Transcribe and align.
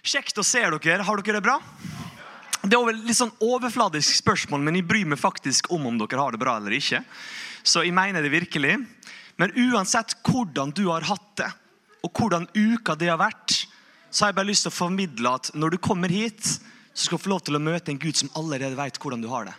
Kjekt 0.00 0.38
å 0.40 0.44
se 0.46 0.62
dere. 0.64 1.04
Har 1.04 1.20
dere 1.20 1.38
det 1.38 1.44
bra? 1.44 1.58
Det 2.60 2.76
er 2.76 2.96
litt 2.96 3.16
sånn 3.16 3.32
overfladisk 3.40 4.18
spørsmål, 4.20 4.62
men 4.64 4.76
jeg 4.78 4.88
bryr 4.88 5.08
meg 5.08 5.20
faktisk 5.20 5.70
om 5.72 5.86
om 5.88 6.00
dere 6.00 6.20
har 6.20 6.32
det 6.36 6.40
bra 6.40 6.58
eller 6.60 6.76
ikke. 6.76 7.02
Så 7.64 7.84
jeg 7.84 7.96
mener 7.96 8.24
det 8.24 8.32
virkelig. 8.32 8.78
Men 9.40 9.54
uansett 9.56 10.18
hvordan 10.26 10.72
du 10.76 10.86
har 10.90 11.06
hatt 11.08 11.30
det, 11.40 11.48
og 12.04 12.12
hvordan 12.16 12.48
uka 12.52 12.96
det 12.96 13.08
har 13.08 13.20
vært, 13.20 13.64
så 14.10 14.24
har 14.24 14.32
jeg 14.32 14.38
bare 14.40 14.50
lyst 14.50 14.66
til 14.66 14.72
å 14.72 14.76
formidle 14.76 15.32
at 15.36 15.52
når 15.56 15.76
du 15.76 15.78
kommer 15.84 16.12
hit, 16.12 16.44
så 16.92 17.06
skal 17.06 17.20
du 17.20 17.24
få 17.24 17.32
lov 17.32 17.42
til 17.46 17.56
å 17.56 17.62
møte 17.62 17.92
en 17.92 18.00
Gud 18.00 18.16
som 18.18 18.32
allerede 18.36 18.76
vet 18.76 18.98
hvordan 19.00 19.22
du 19.24 19.28
har 19.30 19.48
det. 19.48 19.56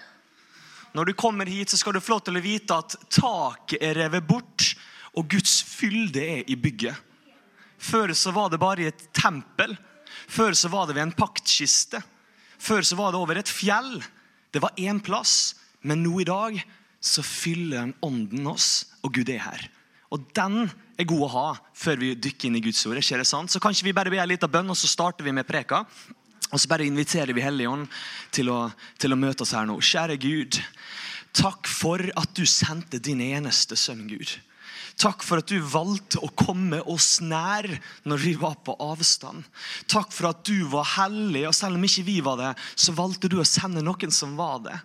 Når 0.97 1.07
du 1.07 1.13
kommer 1.17 1.47
hit, 1.49 1.71
så 1.71 1.79
skal 1.79 1.95
du 1.95 2.01
få 2.03 2.17
lov 2.17 2.25
til 2.27 2.37
å 2.37 2.43
vite 2.43 2.75
at 2.75 2.97
taket 3.13 3.81
er 3.81 3.95
revet 4.03 4.25
bort, 4.27 4.73
og 5.15 5.29
Guds 5.31 5.61
fylde 5.65 6.21
er 6.21 6.51
i 6.51 6.57
bygget. 6.59 6.97
Før 7.81 8.13
så 8.17 8.33
var 8.35 8.51
det 8.51 8.59
bare 8.61 8.83
i 8.83 8.89
et 8.91 9.07
tempel. 9.15 9.73
Før 10.31 10.55
så 10.57 10.71
var 10.71 10.87
det 10.87 10.97
ved 10.97 11.07
en 11.07 11.17
paktkiste. 11.17 12.01
Før 12.61 12.85
så 12.85 12.97
var 12.99 13.11
det 13.13 13.21
over 13.21 13.39
et 13.41 13.49
fjell. 13.49 13.99
Det 14.53 14.61
var 14.63 14.77
én 14.77 15.01
plass. 15.03 15.55
Men 15.81 16.03
nå 16.05 16.21
i 16.21 16.27
dag 16.27 16.59
så 17.01 17.23
fyller 17.25 17.79
den 17.79 17.93
ånden 18.05 18.47
oss, 18.51 18.85
og 19.01 19.15
Gud 19.15 19.31
er 19.33 19.41
her. 19.41 19.63
Og 20.13 20.27
den 20.37 20.67
er 20.99 21.07
god 21.09 21.23
å 21.25 21.33
ha 21.33 21.47
før 21.73 22.01
vi 22.01 22.13
dykker 22.13 22.49
inn 22.49 22.59
i 22.59 22.63
Guds 22.63 22.83
ord. 22.85 22.99
ikke 22.99 23.21
det 23.21 23.27
sant? 23.29 23.49
Så 23.49 23.61
kanskje 23.63 23.87
vi 23.87 23.95
bare 23.95 24.11
be 24.13 24.19
en 24.21 24.29
liten 24.29 24.51
bønn, 24.51 24.69
og 24.69 24.77
så 24.77 24.89
starter 24.91 25.25
vi 25.25 25.33
med 25.33 25.47
preka. 25.47 25.81
Og 26.51 26.59
så 26.59 26.67
bare 26.69 26.85
inviterer 26.85 27.33
vi 27.33 27.41
Helligånd 27.41 27.87
til, 28.35 28.51
til 28.99 29.15
å 29.15 29.19
møte 29.19 29.45
oss 29.45 29.55
her 29.55 29.65
nå. 29.65 29.79
Kjære 29.79 30.19
Gud, 30.21 30.59
takk 31.33 31.69
for 31.71 32.03
at 32.19 32.35
du 32.35 32.43
sendte 32.45 32.99
din 32.99 33.23
eneste 33.23 33.79
sønn, 33.79 34.03
Gud. 34.11 34.35
Takk 34.99 35.23
for 35.25 35.41
at 35.41 35.49
du 35.49 35.59
valgte 35.63 36.19
å 36.21 36.29
komme 36.37 36.81
oss 36.89 37.19
nær 37.23 37.67
når 38.03 38.23
vi 38.25 38.33
var 38.39 38.57
på 38.65 38.75
avstand. 38.81 39.45
Takk 39.91 40.11
for 40.13 40.31
at 40.31 40.43
du 40.47 40.67
var 40.71 40.89
hellig, 40.97 41.45
og 41.47 41.55
selv 41.57 41.79
om 41.79 41.87
ikke 41.87 42.05
vi 42.07 42.19
var 42.25 42.39
det, 42.41 42.51
så 42.75 42.95
valgte 42.97 43.31
du 43.31 43.39
å 43.41 43.47
sende 43.47 43.83
noen 43.85 44.13
som 44.13 44.35
var 44.39 44.61
det. 44.67 44.77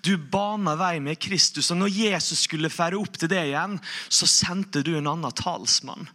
Du 0.00 0.16
bana 0.16 0.72
vei 0.80 0.94
med 1.02 1.18
Kristus, 1.20 1.68
og 1.70 1.76
når 1.82 1.92
Jesus 1.92 2.46
skulle 2.46 2.72
fære 2.72 2.96
opp 2.96 3.18
til 3.20 3.28
det 3.28 3.42
igjen, 3.50 3.76
så 4.08 4.28
sendte 4.30 4.80
du 4.84 4.94
en 4.96 5.10
annen 5.10 5.34
talsmann. 5.36 6.06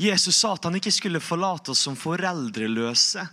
Jesus 0.00 0.38
sa 0.38 0.54
at 0.54 0.64
han 0.64 0.78
ikke 0.78 0.92
skulle 0.94 1.20
forlate 1.20 1.74
oss 1.74 1.82
som 1.84 1.98
foreldreløse, 1.98 3.26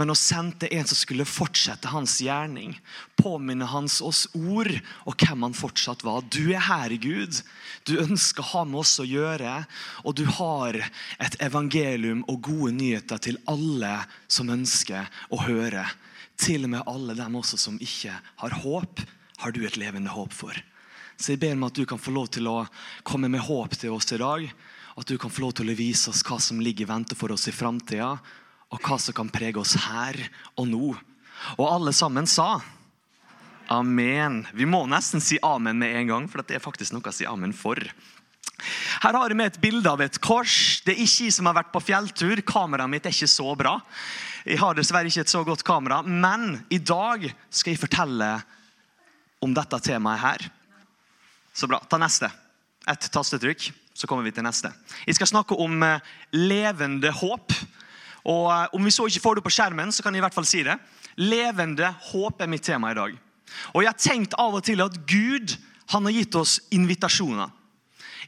men 0.00 0.12
å 0.12 0.16
sendte 0.16 0.70
en 0.72 0.88
som 0.88 0.96
skulle 0.96 1.28
fortsette 1.28 1.92
hans 1.92 2.16
gjerning. 2.24 2.72
Påminne 3.20 3.68
hans 3.68 3.98
oss 4.00 4.24
ord 4.32 4.72
og 5.04 5.20
hvem 5.20 5.44
han 5.44 5.56
fortsatt 5.56 6.06
var. 6.08 6.24
Du 6.32 6.54
er 6.54 6.64
her, 6.64 6.96
Gud. 6.96 7.42
Du 7.84 7.98
ønsker 8.00 8.46
å 8.46 8.50
ha 8.54 8.64
med 8.64 8.80
oss 8.80 8.96
å 9.02 9.08
gjøre, 9.10 9.54
og 10.04 10.16
du 10.16 10.24
har 10.38 10.78
et 10.80 11.36
evangelium 11.42 12.22
og 12.30 12.42
gode 12.48 12.72
nyheter 12.76 13.20
til 13.22 13.40
alle 13.50 13.96
som 14.30 14.52
ønsker 14.52 15.10
å 15.30 15.42
høre. 15.44 15.84
Til 16.40 16.64
og 16.64 16.74
med 16.74 16.88
alle 16.88 17.16
dem 17.18 17.36
også 17.40 17.58
som 17.60 17.80
ikke 17.82 18.14
har 18.42 18.58
håp 18.62 19.02
har 19.40 19.52
du 19.52 19.62
et 19.66 19.78
levende 19.80 20.12
håp 20.12 20.32
for. 20.36 20.56
Så 21.20 21.34
jeg 21.34 21.42
ber 21.42 21.56
om 21.56 21.66
at 21.68 21.76
du 21.76 21.84
kan 21.88 22.00
få 22.00 22.12
lov 22.16 22.30
til 22.32 22.48
å 22.48 22.64
komme 23.04 23.28
med 23.28 23.44
håp 23.44 23.76
til 23.76 23.92
oss 23.92 24.08
i 24.16 24.20
dag. 24.20 24.46
At 24.96 25.08
du 25.08 25.18
kan 25.20 25.32
få 25.32 25.44
lov 25.44 25.52
til 25.58 25.68
å 25.68 25.76
vise 25.76 26.08
oss 26.12 26.22
hva 26.24 26.38
som 26.40 26.60
ligger 26.64 26.86
i 26.86 26.90
vente 26.90 27.16
for 27.16 27.32
oss 27.32 27.48
i 27.48 27.54
framtida, 27.54 28.14
og 28.70 28.84
hva 28.86 28.96
som 29.02 29.16
kan 29.16 29.32
prege 29.32 29.60
oss 29.60 29.76
her 29.84 30.16
og 30.56 30.68
nå. 30.70 30.92
Og 31.58 31.66
alle 31.66 31.92
sammen 31.96 32.28
sa 32.28 32.60
amen. 33.70 34.42
Vi 34.56 34.66
må 34.66 34.82
nesten 34.90 35.22
si 35.22 35.38
amen 35.44 35.78
med 35.78 35.96
en 36.00 36.10
gang, 36.14 36.28
for 36.28 36.42
det 36.42 36.56
er 36.58 36.64
faktisk 36.64 36.96
noe 36.96 37.06
å 37.06 37.14
si 37.14 37.28
amen 37.28 37.52
for. 37.56 37.78
Her 39.02 39.16
har 39.16 39.32
jeg 39.32 39.38
med 39.38 39.52
et 39.52 39.60
bilde 39.62 39.90
av 39.90 40.00
et 40.04 40.18
kors. 40.22 40.80
Det 40.84 40.94
er 40.94 41.02
ikke 41.04 41.28
jeg 41.28 41.36
som 41.36 41.48
har 41.48 41.56
vært 41.60 41.72
på 41.74 41.82
fjelltur. 41.82 42.42
Kameraet 42.46 42.92
mitt 42.92 43.06
er 43.08 43.14
ikke 43.14 43.30
så 43.30 43.54
bra. 43.58 43.78
Jeg 44.44 44.60
har 44.60 44.76
dessverre 44.76 45.10
ikke 45.10 45.24
et 45.26 45.32
så 45.32 45.42
godt 45.44 45.64
kamera, 45.66 46.00
men 46.02 46.62
i 46.72 46.78
dag 46.78 47.26
skal 47.52 47.74
jeg 47.74 47.82
fortelle 47.82 48.30
om 49.44 49.52
dette 49.56 49.80
temaet 49.84 50.22
her. 50.22 50.46
Så 51.52 51.68
bra. 51.68 51.80
Ta 51.88 51.98
neste. 52.00 52.30
Ett 52.88 53.10
tastetrykk, 53.12 53.66
så 53.94 54.08
kommer 54.08 54.24
vi 54.24 54.32
til 54.32 54.46
neste. 54.46 54.70
Jeg 55.06 55.18
skal 55.18 55.28
snakke 55.28 55.58
om 55.60 55.82
eh, 55.84 56.00
levende 56.32 57.12
håp. 57.12 57.52
Og 58.24 58.46
eh, 58.52 58.66
Om 58.76 58.86
vi 58.86 58.94
så 58.94 59.08
ikke 59.08 59.24
får 59.24 59.38
det 59.38 59.44
på 59.44 59.52
skjermen, 59.52 59.92
så 59.92 60.04
kan 60.04 60.14
jeg 60.14 60.22
i 60.22 60.24
hvert 60.24 60.36
fall 60.36 60.48
si 60.48 60.62
det. 60.64 60.78
Levende 61.20 61.92
håp 62.12 62.40
er 62.40 62.48
mitt 62.48 62.64
tema 62.64 62.92
i 62.92 62.96
dag. 62.96 63.16
Og 63.74 63.82
Jeg 63.82 63.90
har 63.90 64.00
tenkt 64.00 64.36
av 64.38 64.56
og 64.56 64.64
til 64.64 64.80
at 64.84 64.96
Gud 65.10 65.56
han 65.90 66.06
har 66.06 66.14
gitt 66.14 66.36
oss 66.38 66.60
invitasjoner. 66.70 67.50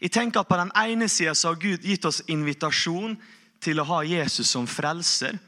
Jeg 0.03 0.11
tenker 0.11 0.43
at 0.43 0.51
På 0.51 0.59
den 0.59 0.73
ene 0.75 1.09
sida 1.09 1.35
har 1.35 1.61
Gud 1.63 1.85
gitt 1.87 2.05
oss 2.05 2.23
invitasjon 2.27 3.17
til 3.63 3.79
å 3.79 3.87
ha 3.87 4.03
Jesus 4.03 4.51
som 4.51 4.67
frelser. 4.67 5.39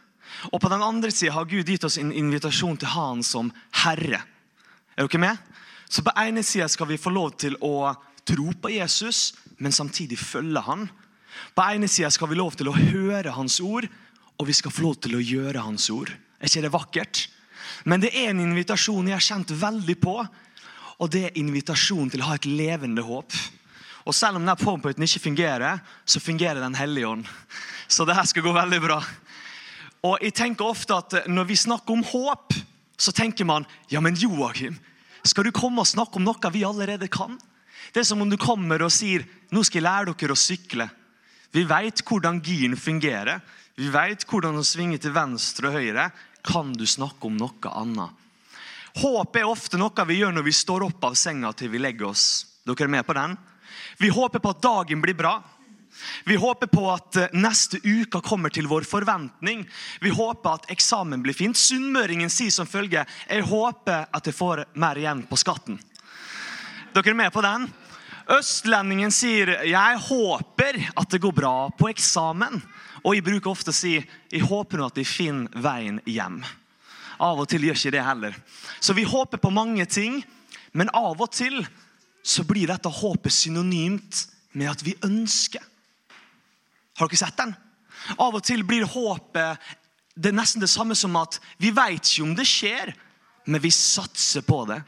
Og 0.53 0.61
på 0.63 0.71
den 0.71 0.83
andre 0.83 1.11
sida 1.11 1.35
har 1.35 1.49
Gud 1.51 1.69
gitt 1.69 1.85
oss 1.85 1.99
en 1.99 2.13
invitasjon 2.15 2.79
til 2.79 2.89
å 2.89 2.95
ha 2.95 3.07
han 3.11 3.23
som 3.27 3.51
herre. 3.83 4.23
Er 4.95 5.09
dere 5.09 5.23
med? 5.23 5.55
Så 5.91 6.03
på 6.07 6.15
ene 6.19 6.43
sida 6.47 6.69
skal 6.71 6.89
vi 6.91 7.01
få 7.01 7.11
lov 7.11 7.35
til 7.39 7.59
å 7.63 7.93
tro 8.27 8.53
på 8.55 8.71
Jesus, 8.73 9.35
men 9.59 9.75
samtidig 9.75 10.19
følge 10.19 10.63
han. 10.65 10.87
På 11.55 11.67
ene 11.67 11.91
sida 11.91 12.11
skal 12.15 12.31
vi 12.31 12.39
lov 12.39 12.55
til 12.59 12.71
å 12.71 12.77
høre 12.79 13.35
hans 13.35 13.59
ord, 13.61 13.87
og 14.39 14.49
vi 14.49 14.55
skal 14.57 14.75
få 14.75 14.87
lov 14.87 14.97
til 15.03 15.19
å 15.19 15.23
gjøre 15.23 15.67
hans 15.67 15.91
ord. 15.91 16.11
Er 16.39 16.51
ikke 16.51 16.65
det 16.65 16.73
vakkert? 16.75 17.27
Men 17.85 18.03
det 18.03 18.15
er 18.15 18.31
en 18.31 18.43
invitasjon 18.43 19.11
jeg 19.11 19.19
har 19.19 19.29
kjent 19.29 19.55
veldig 19.59 19.99
på, 20.03 20.17
og 21.03 21.11
det 21.11 21.27
er 21.29 21.39
invitasjon 21.43 22.11
til 22.11 22.23
å 22.23 22.31
ha 22.31 22.39
et 22.39 22.49
levende 22.49 23.03
håp. 23.05 23.35
Og 24.05 24.15
Selv 24.15 24.37
om 24.37 24.43
denne 24.45 24.57
powerpointen 24.61 25.07
ikke 25.07 25.31
fungerer, 25.31 25.81
så 26.05 26.21
fungerer 26.21 26.61
Den 26.61 26.75
hellige 26.75 27.09
ånd. 27.09 27.25
Så 27.89 28.05
det 28.05 28.17
her 28.17 28.25
skal 28.25 28.43
gå 28.43 28.53
veldig 28.53 28.81
bra. 28.81 29.03
Og 30.05 30.19
jeg 30.21 30.35
tenker 30.35 30.65
ofte 30.65 30.97
at 30.97 31.29
Når 31.29 31.45
vi 31.45 31.57
snakker 31.57 31.93
om 31.93 32.05
håp, 32.05 32.55
så 32.99 33.13
tenker 33.13 33.45
man 33.45 33.67
ja, 33.91 34.01
men 34.01 34.15
Joakim, 34.15 34.77
skal 35.25 35.45
du 35.45 35.51
komme 35.51 35.81
og 35.81 35.89
snakke 35.89 36.17
om 36.17 36.25
noe 36.25 36.51
vi 36.53 36.65
allerede 36.65 37.09
kan? 37.09 37.39
Det 37.93 38.01
er 38.01 38.07
som 38.07 38.21
om 38.23 38.31
du 38.31 38.37
kommer 38.37 38.83
og 38.83 38.93
sier 38.93 39.25
nå 39.51 39.63
skal 39.65 39.81
jeg 39.81 39.87
lære 39.87 40.15
dere 40.15 40.35
å 40.35 40.39
sykle. 40.39 40.89
Vi 41.55 41.65
vet 41.65 42.03
hvordan 42.03 42.41
giren 42.43 42.77
fungerer. 42.77 43.41
Vi 43.79 43.89
vet 43.91 44.25
hvordan 44.27 44.59
å 44.59 44.67
svinge 44.67 44.99
til 44.99 45.15
venstre 45.15 45.71
og 45.71 45.79
høyre. 45.79 46.09
Kan 46.45 46.73
du 46.75 46.85
snakke 46.87 47.29
om 47.29 47.39
noe 47.39 47.71
annet? 47.71 48.11
Håp 49.01 49.37
er 49.37 49.49
ofte 49.49 49.79
noe 49.79 50.07
vi 50.07 50.21
gjør 50.21 50.35
når 50.35 50.47
vi 50.47 50.55
står 50.55 50.85
opp 50.87 51.07
av 51.07 51.17
senga 51.19 51.53
til 51.57 51.73
vi 51.73 51.81
legger 51.83 52.13
oss. 52.13 52.47
Dere 52.67 52.87
er 52.87 52.93
med 52.95 53.07
på 53.07 53.17
den? 53.17 53.35
Vi 53.99 54.09
håper 54.13 54.43
på 54.43 54.55
at 54.55 54.63
dagen 54.63 55.03
blir 55.05 55.17
bra. 55.19 55.39
Vi 56.25 56.37
håper 56.37 56.67
på 56.67 56.85
at 56.93 57.17
eh, 57.17 57.35
neste 57.39 57.79
uke 57.85 58.21
kommer 58.25 58.51
til 58.51 58.67
vår 58.71 58.87
forventning. 58.89 59.65
Vi 60.01 60.11
håper 60.11 60.59
at 60.59 60.71
eksamen 60.75 61.23
blir 61.23 61.37
fint. 61.37 61.59
Sunnmøringen 61.59 62.33
sier 62.33 62.53
som 62.55 62.69
følge 62.69 63.05
jeg 63.05 63.47
håper 63.49 64.09
at 64.11 64.27
jeg 64.27 64.37
får 64.37 64.65
mer 64.81 64.99
igjen 65.01 65.25
på 65.29 65.39
skatten. 65.39 65.79
Dere 66.95 67.11
er 67.11 67.19
med 67.19 67.33
på 67.35 67.43
den? 67.45 67.69
Østlendingen 68.35 69.13
sier 69.13 69.51
jeg 69.69 70.03
håper 70.07 70.79
at 70.97 71.11
det 71.13 71.21
går 71.21 71.35
bra 71.37 71.57
på 71.77 71.91
eksamen. 71.93 72.63
Og 73.05 73.17
jeg 73.17 73.27
bruker 73.27 73.53
ofte 73.53 73.73
å 73.73 73.77
si 73.77 73.99
jeg 73.99 74.45
håper 74.49 74.81
nå 74.81 74.89
at 74.89 75.01
jeg 75.01 75.11
finner 75.11 75.65
veien 75.65 76.01
hjem. 76.09 76.41
Av 77.23 77.39
og 77.39 77.49
til 77.51 77.67
gjør 77.67 77.79
ikke 77.79 77.95
det 77.95 78.05
heller. 78.07 78.39
Så 78.81 78.97
vi 78.97 79.05
håper 79.07 79.39
på 79.39 79.53
mange 79.55 79.85
ting, 79.87 80.23
men 80.73 80.91
av 80.97 81.21
og 81.21 81.31
til 81.31 81.61
så 82.25 82.45
blir 82.49 82.71
dette 82.71 82.89
håpet 82.89 83.33
synonymt 83.33 84.25
med 84.57 84.71
at 84.71 84.83
vi 84.87 84.97
ønsker. 85.05 85.63
Har 86.97 87.11
dere 87.11 87.21
sett 87.21 87.37
den? 87.37 87.53
Av 88.21 88.35
og 88.37 88.45
til 88.45 88.65
blir 88.67 88.87
håpet 88.89 89.61
det 90.15 90.31
er 90.31 90.37
nesten 90.37 90.63
det 90.63 90.71
samme 90.71 90.95
som 90.95 91.17
at 91.19 91.41
vi 91.59 91.73
vet 91.75 92.07
ikke 92.07 92.23
om 92.23 92.35
det 92.39 92.47
skjer, 92.47 92.93
men 93.51 93.63
vi 93.63 93.73
satser 93.75 94.45
på 94.47 94.61
det. 94.71 94.79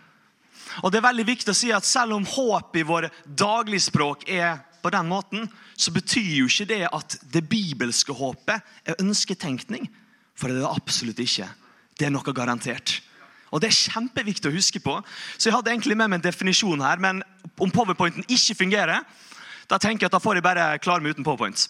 Og 0.85 0.93
det 0.93 1.01
er 1.01 1.09
veldig 1.09 1.27
viktig 1.27 1.51
å 1.51 1.57
si 1.57 1.73
at 1.75 1.87
Selv 1.87 2.17
om 2.17 2.27
håp 2.27 2.77
i 2.77 2.85
vår 2.87 3.09
dagligspråk 3.27 4.27
er 4.31 4.61
på 4.83 4.93
den 4.95 5.09
måten, 5.11 5.49
så 5.75 5.91
betyr 5.91 6.31
jo 6.39 6.47
ikke 6.47 6.69
det 6.71 6.83
at 6.87 7.19
det 7.33 7.43
bibelske 7.49 8.15
håpet 8.15 8.63
er 8.87 9.03
ønsketenkning. 9.03 9.89
For 10.37 10.49
det 10.49 10.61
er 10.61 10.67
det 10.67 10.71
absolutt 10.71 11.23
ikke. 11.23 11.49
Det 11.99 12.07
er 12.07 12.15
noe 12.15 12.37
garantert. 12.37 13.01
Og 13.57 13.63
Det 13.63 13.71
er 13.71 13.79
kjempeviktig 13.89 14.51
å 14.51 14.53
huske 14.53 14.83
på. 14.85 14.99
Så 15.39 15.49
Jeg 15.49 15.57
hadde 15.57 15.73
egentlig 15.73 15.97
med 15.97 16.11
meg 16.11 16.21
en 16.21 16.29
definisjon 16.29 16.83
her, 16.85 17.01
men 17.01 17.23
om 17.57 17.73
powerpointen 17.73 18.27
ikke 18.29 18.59
fungerer, 18.59 19.01
da 19.67 19.79
tenker 19.81 20.05
jeg 20.05 20.13
at 20.13 20.19
da 20.19 20.21
får 20.21 20.37
jeg 20.37 20.45
bare 20.45 20.67
klare 20.85 21.01
meg 21.01 21.17
uten 21.17 21.25
powerpoint. 21.25 21.65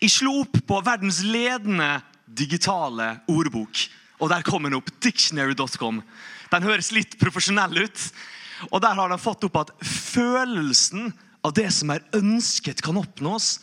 Jeg 0.00 0.14
slo 0.16 0.40
opp 0.46 0.56
på 0.64 0.80
verdens 0.86 1.20
ledende 1.20 2.00
digitale 2.24 3.18
ordbok. 3.28 3.84
Og 4.18 4.32
Der 4.32 4.42
kom 4.42 4.64
den 4.64 4.74
opp. 4.74 4.88
Dictionary.com. 5.00 6.02
Den 6.50 6.62
høres 6.66 6.90
litt 6.90 7.18
profesjonell 7.20 7.84
ut. 7.84 8.12
Og 8.72 8.80
Der 8.80 8.96
har 8.96 9.08
den 9.12 9.20
fått 9.20 9.44
opp 9.44 9.60
at 9.60 9.74
følelsen 9.84 11.12
av 11.44 11.52
det 11.54 11.68
som 11.70 11.90
er 11.90 12.02
ønsket, 12.16 12.82
kan 12.82 12.96
oppnås, 12.96 13.60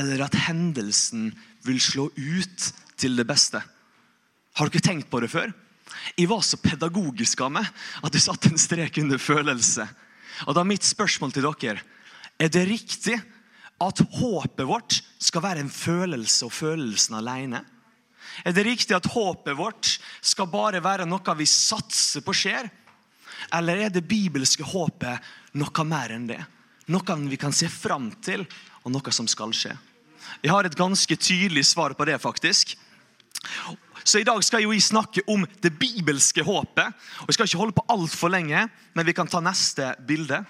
eller 0.00 0.24
at 0.24 0.34
hendelsen 0.48 1.30
vil 1.62 1.78
slå 1.80 2.08
ut 2.16 2.72
til 2.96 3.14
det 3.16 3.28
beste. 3.28 3.60
Har 4.56 4.68
dere 4.72 4.84
tenkt 4.84 5.10
på 5.12 5.20
det 5.20 5.30
før? 5.30 5.52
Jeg 6.16 6.28
var 6.30 6.42
så 6.46 6.58
pedagogisk 6.60 7.40
av 7.44 7.52
meg 7.58 7.68
at 8.02 8.14
jeg 8.14 8.24
satte 8.24 8.50
en 8.50 8.60
strek 8.60 8.98
under 9.02 9.20
følelse. 9.20 9.86
Og 10.46 10.56
da 10.56 10.62
er 10.62 10.70
mitt 10.72 10.86
spørsmål 10.86 11.34
til 11.34 11.46
dere 11.46 11.82
er 12.40 12.50
det 12.50 12.64
riktig 12.66 13.18
at 13.82 14.00
håpet 14.18 14.66
vårt 14.66 14.98
skal 15.22 15.44
være 15.44 15.62
en 15.62 15.70
følelse 15.70 16.46
og 16.48 16.54
følelsen 16.54 17.18
alene? 17.18 17.60
Er 18.42 18.54
det 18.56 18.64
riktig 18.66 18.96
at 18.96 19.10
håpet 19.12 19.56
vårt 19.58 19.98
skal 20.24 20.48
bare 20.50 20.80
være 20.82 21.06
noe 21.06 21.36
vi 21.38 21.46
satser 21.46 22.24
på 22.24 22.34
skjer? 22.34 22.70
Eller 23.52 23.84
er 23.84 23.92
det 23.92 24.06
bibelske 24.08 24.64
håpet 24.66 25.32
noe 25.58 25.86
mer 25.86 26.14
enn 26.14 26.28
det? 26.30 26.40
Noe 26.90 27.16
vi 27.28 27.38
kan 27.38 27.54
se 27.54 27.68
fram 27.70 28.10
til, 28.24 28.46
og 28.82 28.94
noe 28.94 29.14
som 29.14 29.28
skal 29.30 29.54
skje? 29.54 29.74
Jeg 30.42 30.50
har 30.50 30.66
et 30.66 30.78
ganske 30.78 31.16
tydelig 31.18 31.66
svar 31.68 31.94
på 31.94 32.06
det, 32.08 32.18
faktisk. 32.22 32.74
Så 34.04 34.18
I 34.18 34.26
dag 34.26 34.42
skal 34.44 34.64
jeg 34.64 34.82
snakke 34.82 35.22
om 35.30 35.46
det 35.62 35.72
bibelske 35.78 36.42
håpet. 36.42 36.94
Og 37.22 37.30
Jeg 37.30 37.34
skal 37.34 37.46
ikke 37.46 37.62
holde 37.62 37.76
på 37.76 37.86
altfor 37.88 38.32
lenge, 38.32 38.68
men 38.94 39.06
vi 39.06 39.14
kan 39.14 39.28
ta 39.28 39.40
neste 39.40 39.94
bilde. 40.06 40.44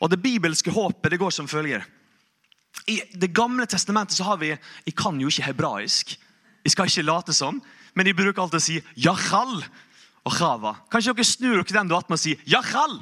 Og 0.00 0.10
Det 0.10 0.22
bibelske 0.22 0.70
håpet 0.70 1.10
det 1.10 1.18
går 1.18 1.30
som 1.30 1.48
følger. 1.48 1.84
I 2.86 3.02
Det 3.18 3.34
gamle 3.34 3.66
testamentet 3.66 4.16
så 4.16 4.24
har 4.24 4.36
vi 4.36 4.48
Jeg 4.48 4.94
kan 4.96 5.20
jo 5.20 5.28
ikke 5.28 5.50
hebraisk. 5.50 6.18
Jeg 6.64 6.72
skal 6.72 6.86
ikke 6.86 7.02
late 7.02 7.32
som, 7.32 7.62
men 7.94 8.06
jeg 8.06 8.16
bruker 8.16 8.42
alltid 8.42 8.60
å 8.60 8.62
si 8.62 8.82
yachal 8.96 9.64
og 10.24 10.32
chava. 10.34 10.74
Kanskje 10.90 11.14
dere 11.14 11.24
snur 11.24 11.54
dere 11.54 11.64
til 11.64 11.78
den 11.78 11.88
du 11.88 11.94
har 11.94 12.02
hatt 12.02 12.10
med 12.10 12.18
å 12.18 12.22
si 12.22 12.34
yachal? 12.46 12.98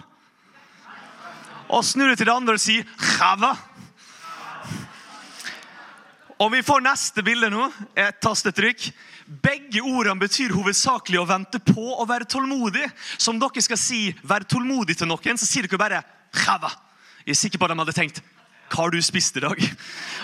Og 1.69 1.83
snur 1.85 2.07
dere 2.07 2.17
til 2.17 2.29
det 2.29 2.37
andre 2.37 2.55
og 2.55 2.63
si 2.63 2.77
chava. 3.17 3.57
Og 6.39 6.53
Vi 6.53 6.63
får 6.63 6.83
neste 6.85 7.23
bilde 7.25 7.49
nå. 7.53 7.67
Et 7.97 8.17
tastetrykk. 8.21 8.91
Begge 9.27 9.81
ordene 9.81 10.21
betyr 10.21 10.53
hovedsakelig 10.53 11.19
å 11.23 11.29
vente 11.29 11.61
på 11.65 11.87
og 11.95 12.09
være 12.11 12.29
tålmodig. 12.29 12.85
Som 13.19 13.41
dere 13.41 13.63
skal 13.63 13.79
si 13.81 14.13
'vær 14.23 14.45
tålmodig' 14.45 14.99
til 14.99 15.09
noen, 15.09 15.39
så 15.39 15.47
sier 15.47 15.67
dere 15.67 15.79
bare 15.79 16.05
'chava'. 16.33 16.77
Jeg 17.27 17.33
er 17.33 17.35
sikker 17.35 17.59
på 17.59 17.65
at 17.65 17.71
de 17.71 17.79
hadde 17.79 17.93
tenkt 17.93 18.23
hva 18.69 18.83
har 18.83 18.91
du 18.91 19.03
spist 19.03 19.37
i 19.37 19.41
dag? 19.41 19.59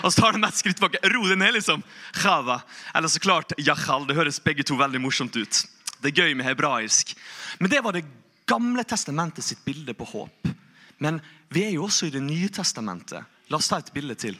Og 0.03 0.11
så 0.11 0.21
tar 0.21 0.33
de 0.33 0.43
et 0.43 0.55
skritt 0.55 0.75
tilbake. 0.75 0.99
Ro 1.13 1.27
det 1.27 1.37
ned, 1.37 1.53
liksom. 1.53 1.83
Chava. 2.13 2.61
Eller 2.93 3.07
så 3.07 3.19
klart 3.19 3.53
'jachal'. 3.57 4.07
Det 4.07 4.15
høres 4.15 4.43
begge 4.43 4.63
to 4.63 4.75
veldig 4.75 5.01
morsomt 5.01 5.35
ut. 5.35 5.65
Det 6.01 6.11
er 6.11 6.21
gøy 6.21 6.35
med 6.35 6.45
hebraisk. 6.45 7.15
Men 7.59 7.69
det 7.69 7.83
var 7.83 7.93
det 7.93 8.05
gamle 8.45 8.83
testamentet 8.83 9.43
sitt 9.43 9.65
bilde 9.65 9.93
på 9.93 10.05
håp. 10.05 10.47
Men 10.99 11.21
vi 11.49 11.63
er 11.63 11.71
jo 11.71 11.85
også 11.87 12.07
i 12.07 12.09
Det 12.09 12.21
nye 12.21 12.49
testamentet. 12.49 13.23
La 13.49 13.57
oss 13.57 13.67
ta 13.67 13.77
et 13.77 13.93
bilde 13.93 14.15
til. 14.15 14.37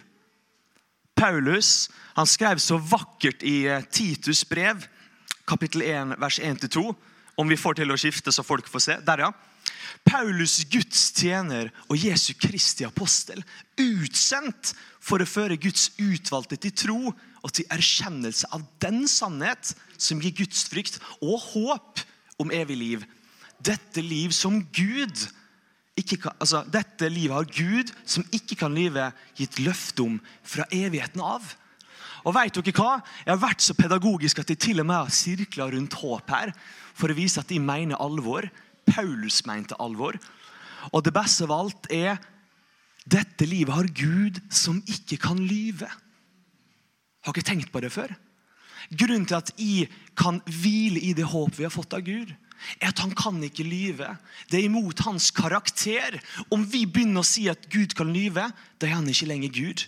Paulus 1.16 1.90
han 2.14 2.30
skrev 2.30 2.62
så 2.62 2.78
vakkert 2.78 3.44
i 3.46 3.64
eh, 3.70 3.86
Titus 3.92 4.44
brev, 4.50 4.86
kapittel 5.50 5.86
1, 5.86 6.18
vers 6.22 6.40
1-2. 6.40 6.84
Om 7.36 7.50
vi 7.50 7.58
får 7.58 7.80
til 7.80 7.94
å 7.94 7.98
skifte, 7.98 8.32
så 8.32 8.46
folk 8.46 8.68
får 8.70 8.84
se. 8.86 8.98
Der, 9.06 9.26
ja. 9.26 9.32
Paulus, 10.06 10.60
Guds 10.70 11.08
tjener 11.16 11.72
og 11.88 11.98
Jesu 11.98 12.34
Kristi 12.38 12.86
apostel, 12.86 13.42
utsendt 13.80 14.74
for 15.04 15.24
å 15.24 15.28
føre 15.28 15.58
Guds 15.60 15.90
utvalgte 16.02 16.60
til 16.60 16.76
tro 16.76 17.00
og 17.44 17.54
til 17.56 17.68
erkjennelse 17.74 18.50
av 18.56 18.66
den 18.84 19.08
sannhet 19.10 19.74
som 19.98 20.22
gir 20.22 20.36
Guds 20.44 20.66
frykt 20.70 21.00
og 21.22 21.40
håp 21.54 22.04
om 22.44 22.52
evig 22.54 22.78
liv. 22.80 23.08
Dette 23.64 24.04
liv 24.04 24.36
som 24.36 24.62
Gud 24.76 25.26
kan, 26.02 26.34
altså, 26.40 26.64
Dette 26.74 27.10
livet 27.10 27.36
har 27.36 27.46
Gud, 27.46 27.92
som 28.06 28.26
ikke 28.34 28.58
kan 28.58 28.74
lyve, 28.74 29.12
gitt 29.38 29.60
løfte 29.62 30.02
om 30.02 30.18
fra 30.42 30.66
evigheten 30.74 31.22
av. 31.22 31.46
Og 32.24 32.34
vet 32.38 32.56
dere 32.56 32.74
hva? 32.78 33.00
Jeg 33.26 33.34
har 33.34 33.42
vært 33.42 33.62
så 33.62 33.76
pedagogisk 33.78 34.40
at 34.40 34.50
jeg 34.50 34.62
til 34.64 34.82
og 34.82 34.88
med 34.88 34.96
har 34.96 35.14
sirkla 35.14 35.68
rundt 35.70 35.98
håp 36.00 36.30
her 36.32 36.54
for 36.96 37.12
å 37.12 37.18
vise 37.18 37.42
at 37.42 37.50
de 37.52 37.60
mener 37.60 38.00
alvor. 38.02 38.48
Paulus 38.88 39.44
mente 39.48 39.78
alvor. 39.80 40.18
Og 40.92 41.04
det 41.04 41.14
beste 41.16 41.46
av 41.46 41.54
alt 41.56 41.90
er 41.94 42.18
dette 43.04 43.46
livet 43.48 43.76
har 43.76 43.90
Gud 43.92 44.40
som 44.54 44.80
ikke 44.88 45.20
kan 45.20 45.40
lyve. 45.40 45.90
Har 47.24 47.36
ikke 47.36 47.48
tenkt 47.52 47.72
på 47.72 47.82
det 47.84 47.92
før? 47.94 48.12
Grunnen 48.92 49.28
til 49.28 49.40
at 49.40 49.52
jeg 49.60 49.90
kan 50.20 50.42
hvile 50.48 51.00
i 51.04 51.14
det 51.16 51.28
håp 51.28 51.56
vi 51.58 51.68
har 51.68 51.74
fått 51.74 51.96
av 51.96 52.04
Gud, 52.04 52.34
er 52.80 52.92
at 52.92 53.02
han 53.04 53.14
kan 53.18 53.40
ikke 53.44 53.66
lyve. 53.68 54.10
Det 54.50 54.60
er 54.60 54.68
imot 54.68 55.04
hans 55.08 55.30
karakter. 55.36 56.20
Om 56.54 56.66
vi 56.70 56.86
begynner 56.86 57.24
å 57.24 57.28
si 57.28 57.48
at 57.52 57.68
Gud 57.74 57.96
kan 57.98 58.14
lyve, 58.14 58.50
da 58.80 58.90
er 58.90 58.98
han 58.98 59.10
ikke 59.10 59.30
lenger 59.30 59.54
Gud. 59.56 59.86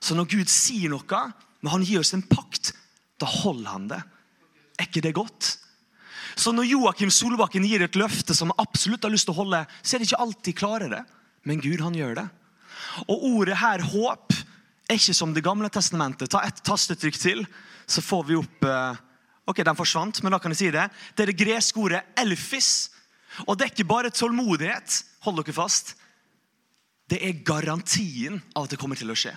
Så 0.00 0.16
når 0.16 0.30
Gud 0.32 0.52
sier 0.52 0.92
noe, 0.92 1.22
når 1.60 1.74
han 1.76 1.86
gir 1.86 2.00
oss 2.00 2.14
en 2.16 2.24
pakt, 2.24 2.72
da 3.20 3.28
holder 3.28 3.70
han 3.70 3.88
det. 3.90 4.00
Er 4.80 4.88
ikke 4.88 5.04
det 5.04 5.16
godt? 5.16 5.54
Så 6.40 6.54
når 6.56 6.70
Joakim 6.70 7.10
Solbakken 7.12 7.66
gir 7.68 7.82
et 7.84 7.98
løfte 7.98 8.34
som 8.36 8.52
han 8.52 8.62
absolutt 8.62 9.04
har 9.04 9.12
lyst 9.12 9.28
til 9.28 9.34
å 9.34 9.42
holde, 9.42 9.64
så 9.82 9.96
er 9.96 10.00
det 10.00 10.08
ikke 10.08 10.22
alltid 10.24 10.56
klarer 10.60 10.94
det. 10.94 11.02
Men 11.44 11.60
Gud, 11.60 11.82
han 11.84 11.96
gjør 11.96 12.16
det. 12.22 12.26
Og 13.08 13.26
ordet 13.34 13.58
her, 13.60 13.84
håp, 13.92 14.32
er 14.90 14.98
ikke 14.98 15.14
som 15.14 15.34
Det 15.34 15.44
gamle 15.44 15.68
testamentet. 15.70 16.30
Ta 16.32 16.42
ett 16.46 16.62
tastetrykk 16.66 17.18
til, 17.20 17.44
så 17.86 18.02
får 18.02 18.24
vi 18.28 18.38
opp 18.40 18.66
eh, 18.66 18.98
Ok, 19.48 19.64
Den 19.64 19.76
forsvant, 19.76 20.22
men 20.22 20.32
da 20.32 20.38
kan 20.38 20.52
jeg 20.52 20.58
si 20.58 20.70
det. 20.70 20.88
Det 21.16 21.22
er 21.22 21.32
det 21.32 21.40
greske 21.40 21.78
ordet 21.80 22.02
'elfis'. 22.16 22.90
Og 23.46 23.58
det 23.58 23.64
er 23.64 23.70
ikke 23.70 23.88
bare 23.88 24.10
tålmodighet. 24.10 25.04
Hold 25.20 25.44
dere 25.44 25.54
fast. 25.54 25.94
Det 27.10 27.18
er 27.22 27.44
garantien 27.44 28.42
av 28.54 28.64
at 28.64 28.70
det 28.70 28.78
kommer 28.78 28.96
til 28.96 29.10
å 29.10 29.18
skje. 29.18 29.34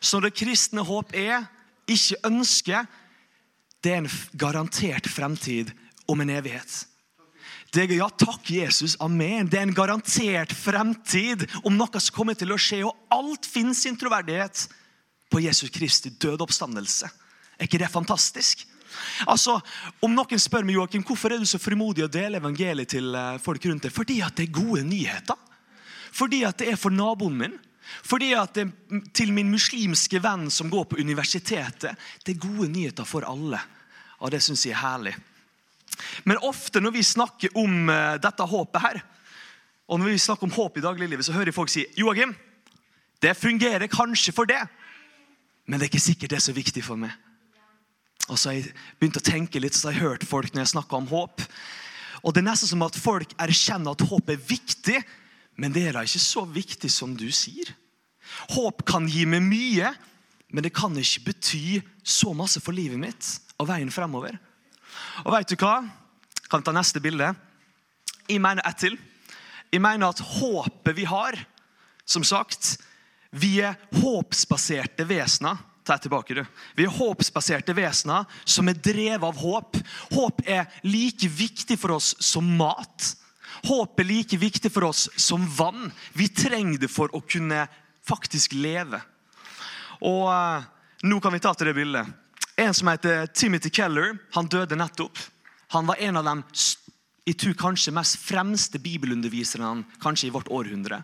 Så 0.00 0.20
det 0.20 0.36
kristne 0.36 0.84
håp 0.86 1.14
er 1.14 1.46
ikke 1.88 2.20
ønske, 2.28 2.86
det 3.82 3.92
er 3.92 4.02
en 4.02 4.10
garantert 4.32 5.08
fremtid 5.08 5.72
om 6.08 6.20
en 6.20 6.30
evighet. 6.30 6.86
Det 7.72 7.84
er, 7.84 7.98
ja, 7.98 8.08
takk, 8.08 8.48
Jesus. 8.48 8.96
Amen. 9.04 9.48
Det 9.50 9.58
er 9.60 9.66
en 9.66 9.76
garantert 9.76 10.54
fremtid 10.56 11.44
om 11.62 11.76
noe 11.76 12.00
som 12.00 12.14
kommer 12.16 12.36
til 12.38 12.54
å 12.54 12.58
skje. 12.60 12.80
Og 12.88 12.96
alt 13.12 13.44
finner 13.46 13.76
sin 13.76 13.98
troverdighet 13.98 14.64
på 15.28 15.42
Jesus 15.44 15.70
Kristi 15.74 16.14
døde 16.16 16.46
oppstandelse. 16.46 17.10
Er 17.58 17.68
ikke 17.68 17.80
det 17.82 17.90
fantastisk? 17.92 18.64
Altså, 19.26 19.58
Om 20.02 20.14
noen 20.14 20.40
spør 20.40 20.66
meg 20.66 20.78
Joachim, 20.78 21.04
hvorfor 21.06 21.32
er 21.34 21.42
du 21.42 21.46
så 21.48 21.60
frimodig 21.60 22.04
å 22.06 22.10
dele 22.12 22.40
evangeliet 22.40 22.92
til 22.94 23.14
eh, 23.14 23.38
folk 23.42 23.64
rundt 23.68 23.88
deg, 23.88 23.94
fordi 23.94 24.20
at 24.24 24.36
det 24.38 24.48
er 24.48 24.58
gode 24.60 24.84
nyheter. 24.86 25.38
Fordi 26.14 26.44
at 26.48 26.60
det 26.60 26.70
er 26.72 26.80
for 26.80 26.94
naboen 26.94 27.36
min. 27.38 27.56
Fordi 28.04 28.32
at 28.36 28.54
det 28.56 28.66
er 28.66 29.02
til 29.16 29.32
min 29.32 29.50
muslimske 29.52 30.20
venn 30.22 30.48
som 30.52 30.70
går 30.72 30.88
på 30.90 31.00
universitetet. 31.00 31.96
Det 32.24 32.34
er 32.34 32.42
gode 32.42 32.68
nyheter 32.72 33.08
for 33.08 33.26
alle. 33.28 33.60
Og 34.20 34.32
det 34.32 34.42
syns 34.44 34.66
jeg 34.66 34.76
er 34.76 34.82
herlig. 34.82 35.14
Men 36.24 36.40
ofte 36.46 36.82
når 36.82 36.94
vi 36.98 37.04
snakker 37.06 37.54
om 37.58 37.88
uh, 37.90 38.18
dette 38.22 38.44
håpet 38.44 38.84
her, 38.84 39.00
og 39.88 40.00
når 40.00 40.12
vi 40.12 40.20
snakker 40.20 40.46
om 40.46 40.52
håp 40.52 40.76
i 40.78 40.84
dagliglivet, 40.84 41.24
så 41.24 41.32
hører 41.32 41.50
jeg 41.50 41.56
folk 41.56 41.72
si 41.72 41.86
Joachim, 41.96 42.34
det 43.24 43.34
fungerer 43.38 43.88
kanskje 43.90 44.34
for 44.36 44.46
det, 44.46 44.60
men 45.66 45.78
det 45.78 45.88
er 45.88 45.90
ikke 45.90 46.04
sikkert 46.04 46.34
det 46.34 46.38
er 46.38 46.44
så 46.44 46.54
viktig 46.56 46.84
for 46.84 47.00
meg. 47.00 47.14
Og 48.28 48.36
så 48.36 48.50
har 48.50 48.58
jeg 48.58 48.72
begynt 48.98 49.20
å 49.20 49.24
tenke 49.24 49.60
litt, 49.62 49.76
så 49.76 49.88
har 49.88 49.96
jeg 49.96 50.04
hørt 50.04 50.26
folk 50.28 50.52
når 50.52 50.64
jeg 50.64 50.74
snakker 50.74 50.98
om 50.98 51.08
håp. 51.10 51.44
Og 52.26 52.34
Det 52.34 52.42
er 52.42 52.48
nesten 52.50 52.72
som 52.72 52.82
at 52.84 52.98
folk 52.98 53.30
erkjenner 53.38 53.94
at 53.94 54.04
håp 54.10 54.32
er 54.32 54.42
viktig, 54.42 54.98
men 55.58 55.72
det 55.74 55.86
er 55.86 55.96
da 55.96 56.04
ikke 56.06 56.22
så 56.22 56.44
viktig 56.44 56.90
som 56.92 57.14
du 57.18 57.28
sier. 57.34 57.70
Håp 58.52 58.84
kan 58.86 59.08
gi 59.08 59.24
meg 59.26 59.42
mye, 59.46 59.92
men 60.52 60.64
det 60.64 60.74
kan 60.76 60.94
ikke 60.96 61.30
bety 61.30 61.80
så 62.02 62.34
masse 62.36 62.60
for 62.64 62.76
livet 62.76 63.00
mitt 63.00 63.30
og 63.58 63.68
veien 63.70 63.90
fremover. 63.92 64.36
Og 65.24 65.32
vet 65.34 65.50
du 65.50 65.56
hva? 65.60 65.82
Kan 66.48 66.64
ta 66.64 66.72
neste 66.72 67.02
bilde. 67.04 67.32
Jeg 68.28 68.40
mener 68.40 68.64
ett 68.66 68.80
til. 68.80 68.96
Jeg 69.72 69.82
mener 69.84 70.08
at 70.08 70.22
håpet 70.24 70.96
vi 70.96 71.04
har, 71.08 71.36
som 72.08 72.24
sagt 72.24 72.78
Vi 73.28 73.58
er 73.60 73.76
håpsbaserte 73.92 75.04
vesener. 75.04 75.58
Ta 75.88 75.96
tilbake, 75.98 76.34
du. 76.34 76.44
Vi 76.76 76.84
er 76.84 76.92
håpsbaserte 76.92 77.72
vesener 77.72 78.26
som 78.44 78.68
er 78.68 78.76
drevet 78.76 79.24
av 79.24 79.38
håp. 79.40 79.78
Håp 80.12 80.42
er 80.44 80.66
like 80.84 81.30
viktig 81.32 81.78
for 81.80 81.94
oss 81.96 82.10
som 82.20 82.44
mat. 82.58 83.06
Håp 83.64 84.02
er 84.02 84.08
like 84.10 84.36
viktig 84.36 84.68
for 84.74 84.90
oss 84.90 85.06
som 85.16 85.46
vann. 85.48 85.86
Vi 86.12 86.26
trenger 86.28 86.82
det 86.82 86.90
for 86.92 87.08
å 87.16 87.22
kunne 87.24 87.62
faktisk 88.04 88.52
leve. 88.52 89.00
Og 90.04 90.28
uh, 90.28 90.68
Nå 91.08 91.22
kan 91.24 91.32
vi 91.32 91.40
ta 91.40 91.54
til 91.56 91.70
det 91.70 91.76
bildet. 91.78 92.12
En 92.58 92.74
som 92.74 92.90
heter 92.90 93.28
Timothy 93.32 93.70
Keller, 93.72 94.16
han 94.34 94.48
døde 94.50 94.76
nettopp. 94.76 95.16
Han 95.72 95.88
var 95.88 96.04
en 96.04 96.20
av 96.20 96.28
de 96.28 97.52
kanskje 97.56 97.94
mest 97.96 98.20
fremste 98.20 98.80
bibelunderviserne 98.82 99.86
kanskje 100.02 100.28
i 100.28 100.34
vårt 100.36 100.52
århundre. 100.52 101.00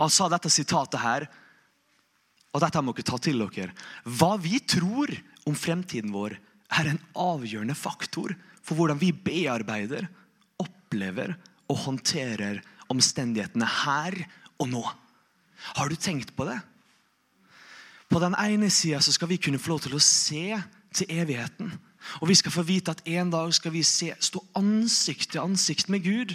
Han 0.00 0.12
sa 0.14 0.30
dette 0.32 0.48
sitatet 0.48 1.02
her 1.04 1.28
og 2.52 2.60
dette 2.60 2.82
må 2.84 2.92
dere 2.92 3.08
ta 3.08 3.18
til 3.22 3.40
dere. 3.40 3.72
Hva 4.04 4.34
vi 4.40 4.60
tror 4.60 5.12
om 5.48 5.56
fremtiden 5.56 6.12
vår, 6.14 6.36
er 6.72 6.88
en 6.88 7.00
avgjørende 7.18 7.76
faktor 7.76 8.32
for 8.64 8.78
hvordan 8.78 9.00
vi 9.00 9.10
bearbeider, 9.12 10.06
opplever 10.62 11.34
og 11.68 11.80
håndterer 11.84 12.62
omstendighetene 12.92 13.68
her 13.84 14.16
og 14.60 14.70
nå. 14.72 14.82
Har 15.76 15.88
du 15.88 15.96
tenkt 15.96 16.34
på 16.36 16.46
det? 16.48 16.58
På 18.12 18.20
den 18.20 18.36
ene 18.36 18.68
sida 18.72 19.00
skal 19.04 19.30
vi 19.30 19.40
kunne 19.40 19.60
få 19.60 19.72
lov 19.72 19.84
til 19.86 19.96
å 19.96 20.04
se 20.04 20.58
til 20.92 21.12
evigheten. 21.12 21.72
Og 22.20 22.28
vi 22.28 22.36
skal 22.36 22.52
få 22.52 22.64
vite 22.66 22.92
at 22.92 23.04
en 23.08 23.30
dag 23.32 23.52
skal 23.56 23.72
vi 23.72 23.84
se, 23.86 24.10
stå 24.20 24.42
ansikt 24.58 25.32
til 25.32 25.44
ansikt 25.44 25.88
med 25.92 26.04
Gud. 26.04 26.34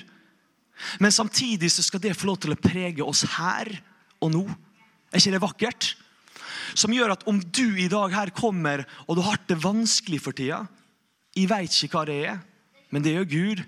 Men 1.01 1.13
samtidig 1.13 1.69
skal 1.73 2.01
det 2.01 2.15
få 2.17 2.31
lov 2.31 2.41
til 2.41 2.55
å 2.55 2.61
prege 2.61 3.05
oss 3.05 3.25
her 3.37 3.69
og 4.23 4.33
nå. 4.33 4.43
Er 5.11 5.21
ikke 5.21 5.35
det 5.35 5.43
vakkert? 5.43 5.89
Som 6.77 6.93
gjør 6.93 7.15
at 7.15 7.25
om 7.29 7.39
du 7.41 7.79
i 7.79 7.89
dag 7.89 8.13
her 8.13 8.31
kommer 8.35 8.85
og 9.07 9.17
du 9.17 9.23
har 9.25 9.39
det 9.49 9.57
vanskelig 9.63 10.21
for 10.21 10.37
tida 10.37 10.65
Jeg 11.37 11.49
veit 11.49 11.73
ikke 11.73 11.97
hva 11.97 12.05
det 12.09 12.17
er, 12.31 12.37
men 12.89 13.03
det 13.05 13.13
gjør 13.13 13.27
Gud. 13.29 13.63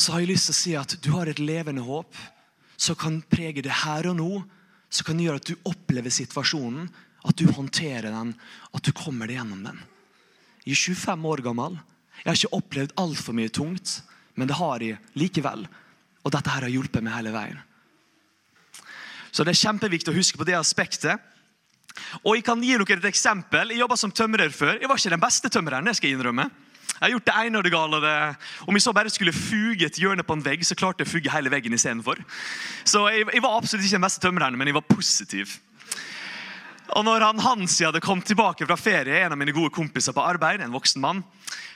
Så 0.00 0.12
har 0.12 0.22
jeg 0.22 0.30
lyst 0.32 0.48
til 0.48 0.54
å 0.54 0.60
si 0.60 0.72
at 0.80 0.94
du 1.04 1.10
har 1.12 1.28
et 1.28 1.40
levende 1.42 1.84
håp 1.84 2.16
som 2.80 2.96
kan 2.98 3.20
prege 3.28 3.62
det 3.64 3.82
her 3.84 4.08
og 4.10 4.16
nå. 4.18 4.30
Som 4.92 5.08
kan 5.08 5.20
gjøre 5.20 5.40
at 5.40 5.48
du 5.48 5.68
opplever 5.68 6.12
situasjonen, 6.12 6.88
at 7.24 7.38
du 7.38 7.46
håndterer 7.48 8.10
den, 8.12 8.34
at 8.76 8.84
du 8.84 8.92
kommer 8.96 9.28
deg 9.28 9.38
gjennom 9.38 9.62
den. 9.64 9.78
Jeg 10.66 10.74
er 10.74 10.82
25 10.96 11.28
år 11.32 11.42
gammel. 11.46 11.78
Jeg 12.22 12.28
har 12.28 12.38
ikke 12.38 12.58
opplevd 12.58 12.96
altfor 13.00 13.36
mye 13.36 13.52
tungt, 13.52 13.94
men 14.36 14.50
det 14.50 14.58
har 14.58 14.84
jeg 14.84 15.00
likevel. 15.18 15.64
Og 16.22 16.34
dette 16.34 16.52
her 16.52 16.66
har 16.66 16.72
hjulpet 16.72 17.04
meg 17.04 17.16
hele 17.16 17.32
veien. 17.34 17.60
Så 19.32 19.44
det 19.44 19.54
er 19.54 19.62
kjempeviktig 19.62 20.12
å 20.12 20.16
huske 20.16 20.38
på 20.38 20.46
det 20.48 20.58
aspektet. 20.58 21.20
Og 22.22 22.36
Jeg 22.36 22.44
kan 22.44 22.62
gi 22.62 22.76
dere 22.76 22.98
et 22.98 23.08
eksempel. 23.12 23.70
Jeg 23.70 23.82
jobba 23.82 23.96
som 23.96 24.12
tømrer 24.12 24.50
før. 24.50 24.78
Jeg 24.80 24.88
var 24.88 25.00
ikke 25.00 25.14
den 25.14 25.24
beste 25.24 25.48
tømreren. 25.48 25.84
det 25.84 25.96
skal 25.96 26.10
Jeg 26.10 26.18
innrømme. 26.18 26.50
Jeg 27.02 27.08
har 27.08 27.10
gjort 27.16 27.26
det 27.26 27.34
ene 27.46 27.58
og 27.58 27.64
det 27.64 27.72
gale. 27.72 28.36
Om 28.66 28.76
jeg 28.76 28.82
så 28.82 28.92
bare 28.92 29.10
skulle 29.10 29.32
fuge 29.32 29.86
et 29.86 29.98
hjørne 29.98 30.22
på 30.22 30.36
en 30.38 30.44
vegg, 30.44 30.62
så 30.62 30.76
klarte 30.78 31.02
jeg 31.02 31.08
å 31.08 31.12
fuge 31.16 31.32
hele 31.34 31.50
veggen 31.50 31.74
istedenfor. 31.74 32.20
Så 32.84 33.08
jeg, 33.10 33.26
jeg 33.26 33.42
var 33.42 33.56
absolutt 33.58 33.84
ikke 33.84 33.98
den 33.98 34.06
beste 34.06 34.22
tømreren, 34.22 34.58
men 34.58 34.70
jeg 34.70 34.76
var 34.78 34.86
positiv. 34.86 35.56
Og 36.92 37.04
når 37.06 37.24
han 37.24 37.40
Hansi 37.40 37.86
hadde 37.86 38.02
kommet 38.04 38.28
tilbake 38.28 38.66
fra 38.68 38.76
ferie, 38.76 39.22
en 39.24 39.34
av 39.34 39.40
mine 39.40 39.54
gode 39.56 39.72
kompiser 39.74 40.14
på 40.14 40.22
arbeid, 40.22 40.60
en 40.60 40.74
voksen 40.74 41.02
mann, 41.02 41.22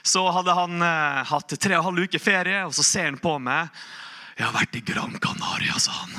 så 0.05 0.23
hadde 0.31 0.55
han 0.55 0.83
eh, 0.85 1.23
hatt 1.27 1.55
tre 1.57 1.75
og 1.75 1.81
en 1.81 1.87
halv 1.89 2.07
uke 2.07 2.21
ferie, 2.21 2.61
og 2.67 2.75
så 2.77 2.85
ser 2.85 3.09
han 3.09 3.19
på 3.21 3.37
meg. 3.41 3.73
'Jeg 4.37 4.45
har 4.45 4.53
vært 4.53 4.75
i 4.77 4.83
Gran 4.85 5.17
Canaria', 5.17 5.79
sa 5.81 5.91
han. 5.91 6.11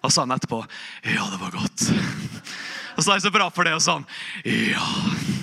Og 0.00 0.12
sa 0.12 0.24
han 0.24 0.32
etterpå 0.32 0.64
'Ja, 1.04 1.28
det 1.30 1.40
var 1.40 1.52
godt'. 1.52 1.90
Og 2.96 3.04
så 3.04 3.12
er 3.12 3.18
jeg 3.18 3.26
så 3.26 3.34
bra 3.34 3.48
for 3.52 3.68
det, 3.68 3.74
og 3.76 3.82
sånn 3.84 4.06
'Ja'. 4.44 5.36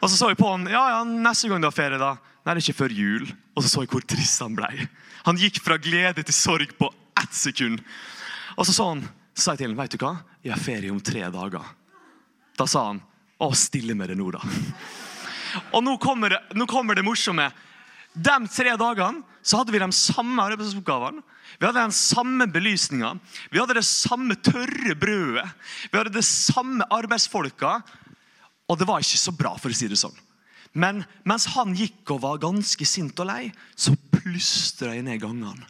Og 0.00 0.10
så 0.10 0.16
så 0.16 0.28
jeg 0.30 0.38
på 0.38 0.50
han. 0.50 0.66
ja, 0.66 0.88
ja, 0.90 1.04
'Neste 1.04 1.48
gang 1.48 1.60
du 1.60 1.66
har 1.66 1.72
ferie, 1.72 1.98
da?' 1.98 2.16
'Nei, 2.44 2.54
det 2.54 2.62
er 2.62 2.72
ikke 2.72 2.84
før 2.84 2.92
jul.' 2.94 3.32
Og 3.56 3.62
så 3.62 3.68
så 3.68 3.80
jeg 3.82 3.90
hvor 3.90 4.06
trist 4.06 4.40
han 4.40 4.54
ble. 4.54 4.88
Han 5.24 5.36
gikk 5.36 5.60
fra 5.60 5.76
glede 5.76 6.22
til 6.22 6.34
sorg 6.34 6.70
på 6.78 6.92
ett 7.20 7.34
sekund. 7.34 7.80
Og 8.56 8.66
så 8.66 8.72
sa 8.72 8.88
han, 8.88 9.08
sa 9.34 9.52
jeg 9.52 9.58
til 9.58 9.70
ham, 9.70 9.76
'Vet 9.76 9.90
du 9.90 9.98
hva? 9.98 10.22
Jeg 10.44 10.52
har 10.52 10.60
ferie 10.60 10.90
om 10.90 11.00
tre 11.00 11.20
dager.' 11.20 11.74
Da 12.56 12.66
sa 12.66 12.86
han, 12.86 13.02
'Å, 13.40 13.54
stille 13.54 13.94
med 13.94 14.08
det 14.08 14.16
nå, 14.16 14.30
da'. 14.30 14.42
Og 15.72 15.82
nå 15.82 15.98
kommer 15.98 16.28
det, 16.30 16.40
nå 16.54 16.66
kommer 16.66 16.94
det 16.94 17.04
morsomme. 17.04 17.52
De 18.14 18.36
tre 18.50 18.76
dagene 18.80 19.24
så 19.42 19.60
hadde 19.60 19.72
vi 19.72 19.80
de 19.82 19.90
samme 19.94 20.44
arbeidsoppgavene. 20.50 21.22
Vi 21.58 21.66
hadde 21.66 21.80
den 21.80 21.94
samme 21.96 22.46
belysninga, 22.52 23.14
vi 23.50 23.58
hadde 23.58 23.78
det 23.78 23.86
samme 23.86 24.36
tørre 24.44 24.94
brødet. 24.98 25.46
Vi 25.90 25.98
hadde 25.98 26.14
det 26.14 26.26
samme 26.26 26.86
arbeidsfolka. 26.92 27.80
Og 28.68 28.76
det 28.78 28.86
var 28.88 29.00
ikke 29.00 29.20
så 29.20 29.32
bra, 29.32 29.54
for 29.56 29.72
å 29.72 29.76
si 29.76 29.88
det 29.88 29.98
sånn. 29.98 30.14
Men 30.76 31.00
mens 31.26 31.48
han 31.54 31.72
gikk 31.76 32.12
og 32.12 32.22
var 32.26 32.42
ganske 32.42 32.84
sint 32.86 33.18
og 33.22 33.30
lei, 33.30 33.48
så 33.74 33.94
plystra 34.12 34.92
jeg 34.94 35.06
ned 35.06 35.22
gangene. 35.22 35.66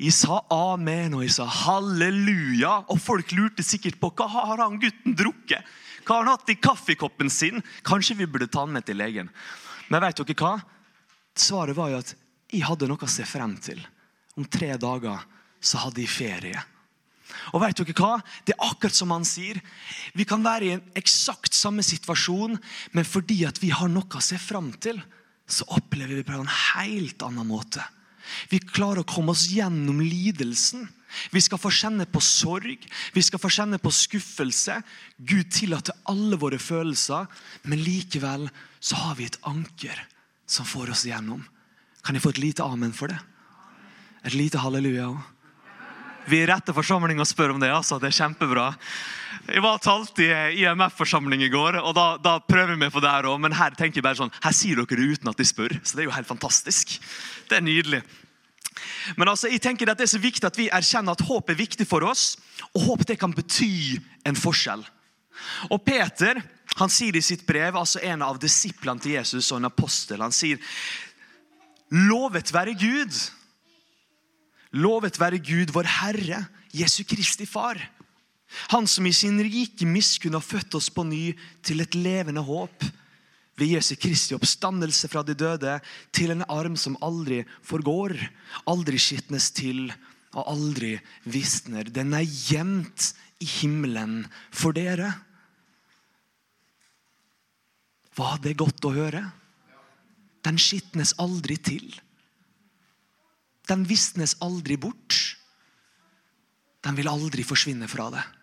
Jeg 0.00 0.16
sa 0.16 0.40
amen 0.50 1.14
og 1.14 1.22
jeg 1.22 1.34
sa 1.36 1.44
halleluja, 1.46 2.72
og 2.90 2.98
folk 2.98 3.34
lurte 3.36 3.62
sikkert 3.62 4.00
på 4.00 4.10
hva 4.16 4.26
har 4.32 4.64
han 4.64 4.80
gutten 4.82 5.14
drukket. 5.18 5.68
Hva 6.02 6.16
har 6.16 6.24
han 6.24 6.32
hatt 6.32 6.50
i 6.50 6.58
kaffekoppen 6.58 7.30
sin? 7.30 7.62
Kanskje 7.86 8.16
vi 8.18 8.26
burde 8.26 8.48
ta 8.50 8.64
han 8.64 8.72
med 8.74 8.88
til 8.88 8.98
legen. 8.98 9.28
Men 9.92 10.02
vet 10.02 10.18
dere 10.18 10.38
hva? 10.40 10.56
Svaret 11.38 11.76
var 11.76 11.92
jo 11.92 12.00
at 12.02 12.14
jeg 12.52 12.66
hadde 12.68 12.88
noe 12.90 13.06
å 13.06 13.10
se 13.10 13.24
frem 13.28 13.56
til. 13.64 13.80
Om 14.36 14.48
tre 14.48 14.74
dager 14.80 15.24
så 15.62 15.80
hadde 15.86 16.02
jeg 16.04 16.12
ferie. 16.12 16.60
Og 17.56 17.62
vet 17.62 17.78
dere 17.78 17.96
hva? 17.96 18.18
Det 18.44 18.54
er 18.54 18.66
akkurat 18.66 18.96
som 18.96 19.12
han 19.14 19.24
sier. 19.26 19.58
Vi 20.16 20.26
kan 20.28 20.44
være 20.44 20.66
i 20.66 20.74
en 20.76 20.84
eksakt 20.98 21.56
samme 21.56 21.84
situasjon, 21.86 22.58
men 22.92 23.08
fordi 23.08 23.42
at 23.48 23.60
vi 23.62 23.72
har 23.72 23.88
noe 23.88 24.18
å 24.18 24.24
se 24.24 24.38
frem 24.40 24.70
til, 24.84 25.00
så 25.48 25.66
opplever 25.74 26.20
vi 26.20 26.26
på 26.26 26.36
en 26.36 26.48
helt 26.48 27.24
annen 27.24 27.48
måte. 27.48 27.82
Vi 28.52 28.60
klarer 28.62 29.02
å 29.02 29.08
komme 29.08 29.34
oss 29.34 29.48
gjennom 29.50 30.00
lidelsen. 30.04 30.84
Vi 31.32 31.42
skal 31.44 31.60
få 31.60 31.72
kjenne 31.74 32.06
på 32.08 32.22
sorg, 32.24 32.86
vi 33.12 33.24
skal 33.24 33.40
få 33.42 33.50
kjenne 33.52 33.80
på 33.82 33.90
skuffelse. 33.92 34.78
Gud 35.18 35.50
tillater 35.52 35.98
alle 36.08 36.38
våre 36.40 36.60
følelser, 36.62 37.26
men 37.68 37.82
likevel 37.84 38.46
så 38.80 39.00
har 39.02 39.18
vi 39.18 39.28
et 39.28 39.40
anker 39.48 39.98
som 40.52 40.68
får 40.68 40.92
oss 40.92 41.06
gjennom. 41.08 41.40
Kan 42.04 42.16
jeg 42.16 42.24
få 42.24 42.34
et 42.34 42.42
lite 42.42 42.64
amen 42.64 42.92
for 42.92 43.12
det? 43.12 43.18
Et 44.26 44.36
lite 44.36 44.60
halleluja 44.60 45.08
òg? 45.08 45.20
Vi 46.30 46.38
er 46.38 46.52
rette 46.52 46.70
forsamling 46.70 47.18
å 47.18 47.26
spør 47.26 47.56
om 47.56 47.58
det. 47.58 47.72
altså. 47.74 47.96
Det 47.98 48.12
er 48.12 48.18
kjempebra. 48.20 48.68
Jeg 49.48 49.62
var 49.64 49.80
talt 49.82 50.20
i 50.22 50.28
IMF-forsamling 50.62 51.42
i 51.42 51.50
går, 51.50 51.80
og 51.80 51.96
da, 51.98 52.04
da, 52.22 52.36
prøver 52.46 52.78
vi 52.78 52.90
på 52.94 53.02
det 53.02 53.10
her 53.10 53.26
òg. 53.26 53.40
Men 53.42 53.56
her 53.58 53.74
tenker 53.74 53.98
jeg 53.98 54.06
bare 54.06 54.20
sånn, 54.20 54.30
her 54.44 54.54
sier 54.54 54.78
dere 54.78 55.00
det 55.00 55.16
uten 55.16 55.32
at 55.32 55.40
de 55.40 55.48
spør. 55.48 55.74
Så 55.82 55.96
det 55.96 56.04
er 56.04 56.10
jo 56.10 56.14
helt 56.14 56.30
fantastisk. 56.30 56.94
Det 57.50 57.58
er 57.58 57.66
nydelig. 57.66 58.04
Men 59.18 59.32
altså, 59.32 59.50
jeg 59.50 59.64
tenker 59.64 59.90
at 59.90 59.98
det 59.98 60.06
er 60.06 60.14
så 60.14 60.22
viktig 60.22 60.46
at 60.46 60.60
vi 60.60 60.70
erkjenner 60.70 61.16
at 61.16 61.26
håp 61.26 61.50
er 61.50 61.58
viktig 61.58 61.88
for 61.90 62.06
oss. 62.06 62.36
Og 62.70 62.86
håp 62.86 63.06
det 63.08 63.18
kan 63.18 63.34
bety 63.34 63.98
en 64.28 64.38
forskjell. 64.38 64.86
Og 65.74 65.82
Peter 65.82 66.38
han 66.78 66.90
sier 66.90 67.16
i 67.16 67.22
sitt 67.24 67.44
brev, 67.46 67.76
altså 67.76 68.00
en 68.02 68.22
av 68.24 68.40
disiplene 68.40 69.02
til 69.02 69.18
Jesus 69.18 69.50
og 69.52 69.60
en 69.60 69.70
apostel, 69.70 70.22
han 70.24 70.34
sier 70.34 70.60
Lovet 71.92 72.48
være 72.54 72.72
Gud 72.80 73.12
Lovet 74.72 75.18
være 75.20 75.40
Gud, 75.44 75.72
vår 75.74 75.88
Herre, 76.00 76.46
Jesu 76.72 77.02
Kristi 77.04 77.44
Far. 77.44 77.76
Han 78.72 78.86
som 78.88 79.06
i 79.08 79.12
sin 79.16 79.40
rike 79.44 79.86
miskunn 79.88 80.36
har 80.36 80.44
født 80.44 80.76
oss 80.78 80.88
på 80.92 81.04
ny 81.04 81.32
til 81.64 81.84
et 81.84 81.96
levende 81.96 82.44
håp. 82.44 82.84
Ved 83.60 83.74
Jesu 83.74 83.94
Kristi 84.00 84.36
oppstandelse 84.36 85.10
fra 85.12 85.20
de 85.28 85.36
døde 85.36 85.76
til 86.12 86.32
en 86.32 86.44
arm 86.48 86.76
som 86.80 86.96
aldri 87.04 87.42
forgår, 87.68 88.16
aldri 88.64 89.00
skitnes 89.00 89.50
til 89.52 89.90
og 90.32 90.46
aldri 90.48 90.94
visner. 91.28 91.84
Den 91.92 92.16
er 92.16 92.24
gjemt 92.24 93.12
i 93.44 93.48
himmelen 93.60 94.22
for 94.48 94.72
dere. 94.72 95.12
Var 98.16 98.40
det 98.44 98.58
godt 98.60 98.84
å 98.84 98.92
høre? 98.94 99.22
Den 100.42 100.58
skitnes 100.60 101.14
aldri 101.22 101.56
til. 101.62 101.86
Den 103.70 103.86
visnes 103.88 104.34
aldri 104.42 104.76
bort. 104.80 105.18
Den 106.82 106.98
vil 106.98 107.10
aldri 107.10 107.44
forsvinne 107.46 107.88
fra 107.90 108.10
deg. 108.12 108.38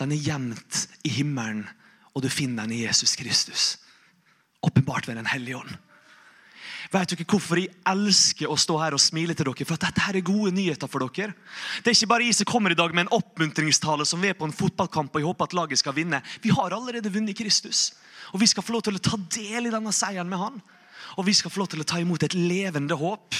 Den 0.00 0.14
er 0.14 0.24
gjemt 0.24 0.84
i 1.04 1.12
himmelen, 1.12 1.64
og 2.14 2.24
du 2.24 2.30
finner 2.32 2.66
den 2.66 2.76
i 2.76 2.84
Jesus 2.84 3.16
Kristus. 3.18 3.76
Åpenbart 4.64 5.08
ved 5.08 5.16
Den 5.16 5.28
hellige 5.28 5.60
ånd. 5.60 5.76
Vet 6.90 7.12
dere 7.12 7.26
hvorfor 7.28 7.60
jeg 7.60 7.74
elsker 7.90 8.50
å 8.50 8.56
stå 8.58 8.78
her 8.80 8.96
og 8.96 9.02
smile 9.02 9.36
til 9.36 9.50
dere? 9.50 9.66
For 9.68 9.76
at 9.76 9.86
dette 9.88 10.04
her 10.06 10.18
er 10.18 10.26
gode 10.26 10.54
nyheter 10.56 10.90
for 10.90 11.04
dere. 11.04 11.34
Det 11.84 11.92
er 11.92 11.98
ikke 11.98 12.10
bare 12.14 12.26
jeg 12.26 12.38
som 12.40 12.48
kommer 12.48 12.72
i 12.72 12.78
dag 12.78 12.94
med 12.94 13.06
en 13.06 13.14
oppmuntringstale 13.20 14.06
som 14.08 14.22
vi 14.22 14.32
er 14.32 14.38
på 14.38 14.48
en 14.48 14.56
fotballkamp 14.56 15.12
og 15.12 15.20
jeg 15.20 15.28
håper 15.28 15.50
at 15.50 15.56
laget 15.58 15.82
skal 15.82 15.96
vinne. 15.96 16.22
Vi 16.40 16.54
har 16.56 16.76
allerede 16.76 17.12
vunnet 17.12 17.36
Kristus. 17.38 17.90
Og 18.32 18.40
vi 18.40 18.48
skal 18.48 18.64
få 18.64 18.76
lov 18.76 18.86
til 18.86 18.96
å 18.96 19.02
ta 19.02 19.18
del 19.36 19.68
i 19.68 19.74
denne 19.74 19.92
seieren 19.94 20.30
med 20.30 20.40
han. 20.40 20.60
Og 21.18 21.26
vi 21.26 21.34
skal 21.36 21.52
få 21.52 21.62
lov 21.62 21.72
til 21.72 21.82
å 21.82 21.88
ta 21.88 22.00
imot 22.00 22.24
et 22.24 22.36
levende 22.38 22.96
håp. 22.96 23.36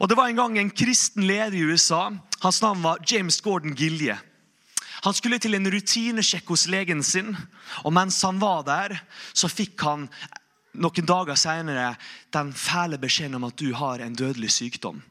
Og 0.00 0.08
Det 0.08 0.16
var 0.16 0.30
en 0.30 0.40
gang 0.40 0.58
en 0.58 0.70
kristen 0.70 1.26
leder 1.26 1.56
i 1.56 1.66
USA. 1.66 2.10
Hans 2.42 2.62
navn 2.62 2.82
var 2.84 3.02
James 3.06 3.40
Gordon 3.40 3.76
Gilje. 3.76 4.18
Han 5.04 5.14
skulle 5.14 5.38
til 5.38 5.54
en 5.54 5.68
rutinesjekk 5.70 6.48
hos 6.50 6.66
legen 6.72 7.02
sin. 7.02 7.36
og 7.84 7.92
Mens 7.92 8.22
han 8.22 8.40
var 8.40 8.64
der, 8.66 9.00
så 9.32 9.48
fikk 9.48 9.80
han 9.86 10.08
noen 10.76 11.08
dager 11.08 11.38
senere 11.40 11.90
den 12.34 12.52
fæle 12.56 12.98
beskjeden 13.02 13.38
om 13.38 13.48
at 13.48 13.58
du 13.60 13.72
har 13.76 14.02
en 14.02 14.16
dødelig 14.16 14.52
sykdom. 14.56 15.02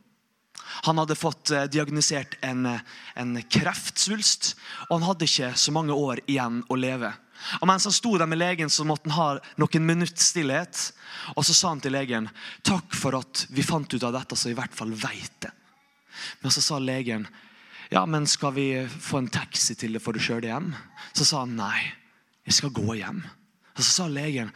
Han 0.85 0.97
hadde 0.99 1.15
fått 1.15 1.51
eh, 1.55 1.67
diagnosert 1.71 2.35
en, 2.43 2.67
en 3.15 3.35
kreftsvulst, 3.49 4.55
og 4.89 4.97
han 4.97 5.07
hadde 5.09 5.27
ikke 5.29 5.53
så 5.59 5.73
mange 5.75 5.95
år 5.95 6.21
igjen 6.25 6.63
å 6.69 6.77
leve. 6.79 7.13
Og 7.61 7.67
Mens 7.69 7.85
han 7.87 7.95
sto 7.95 8.15
der 8.17 8.29
med 8.29 8.39
legen, 8.39 8.71
så 8.71 8.85
måtte 8.87 9.09
han 9.11 9.17
ha 9.17 9.55
noen 9.61 9.85
minutts 9.85 10.31
stillhet. 10.31 10.79
Og 11.35 11.45
så 11.45 11.55
sa 11.55 11.73
han 11.73 11.83
til 11.83 11.95
legen 11.95 12.29
takk 12.65 12.95
for 12.95 13.17
at 13.19 13.45
vi 13.53 13.65
fant 13.65 13.91
ut 13.91 14.03
av 14.03 14.15
dette, 14.15 14.37
så 14.39 14.51
i 14.51 14.57
hvert 14.57 14.75
fall 14.75 14.93
veit 14.95 15.35
det. 15.45 15.51
Men 16.41 16.53
så 16.53 16.63
sa 16.63 16.79
legen 16.79 17.27
ja, 17.93 18.01
men 18.09 18.25
skal 18.27 18.55
vi 18.55 18.69
få 18.89 19.19
en 19.21 19.29
taxi 19.29 19.75
til 19.77 19.93
det 19.93 20.01
for 20.01 20.17
å 20.17 20.21
kjøre 20.21 20.41
det 20.41 20.49
hjem? 20.49 20.71
Så 21.13 21.27
sa 21.27 21.43
han 21.43 21.53
nei, 21.59 21.83
jeg 22.47 22.57
skal 22.57 22.73
gå 22.73 22.95
hjem. 22.97 23.19
Og 23.75 23.83
så 23.83 23.91
sa 23.91 24.07
legen 24.09 24.49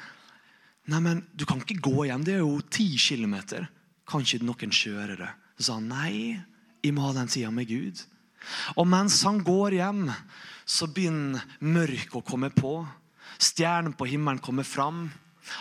nei, 0.87 1.01
men 1.03 1.23
du 1.35 1.45
kan 1.45 1.59
ikke 1.61 1.81
gå 1.89 2.05
hjem, 2.07 2.23
det 2.25 2.37
er 2.37 2.43
jo 2.43 2.61
ti 2.71 2.91
kilometer. 2.97 3.67
Kan 4.09 4.23
ikke 4.25 4.45
noen 4.45 4.73
kjøre 4.73 5.17
det? 5.19 5.29
Så 5.59 5.67
sa 5.67 5.77
han 5.77 5.89
nei, 5.91 6.39
jeg 6.79 6.95
må 6.95 7.03
ha 7.07 7.13
den 7.17 7.29
tida 7.31 7.51
med 7.51 7.67
Gud. 7.69 7.99
Og 8.79 8.87
mens 8.87 9.19
han 9.27 9.41
går 9.43 9.75
hjem, 9.79 10.05
så 10.69 10.87
begynner 10.87 11.43
mørket 11.59 12.15
å 12.15 12.23
komme 12.25 12.49
på. 12.53 12.79
Stjernen 13.39 13.95
på 13.97 14.07
himmelen 14.09 14.41
kommer 14.43 14.67
fram. 14.67 15.09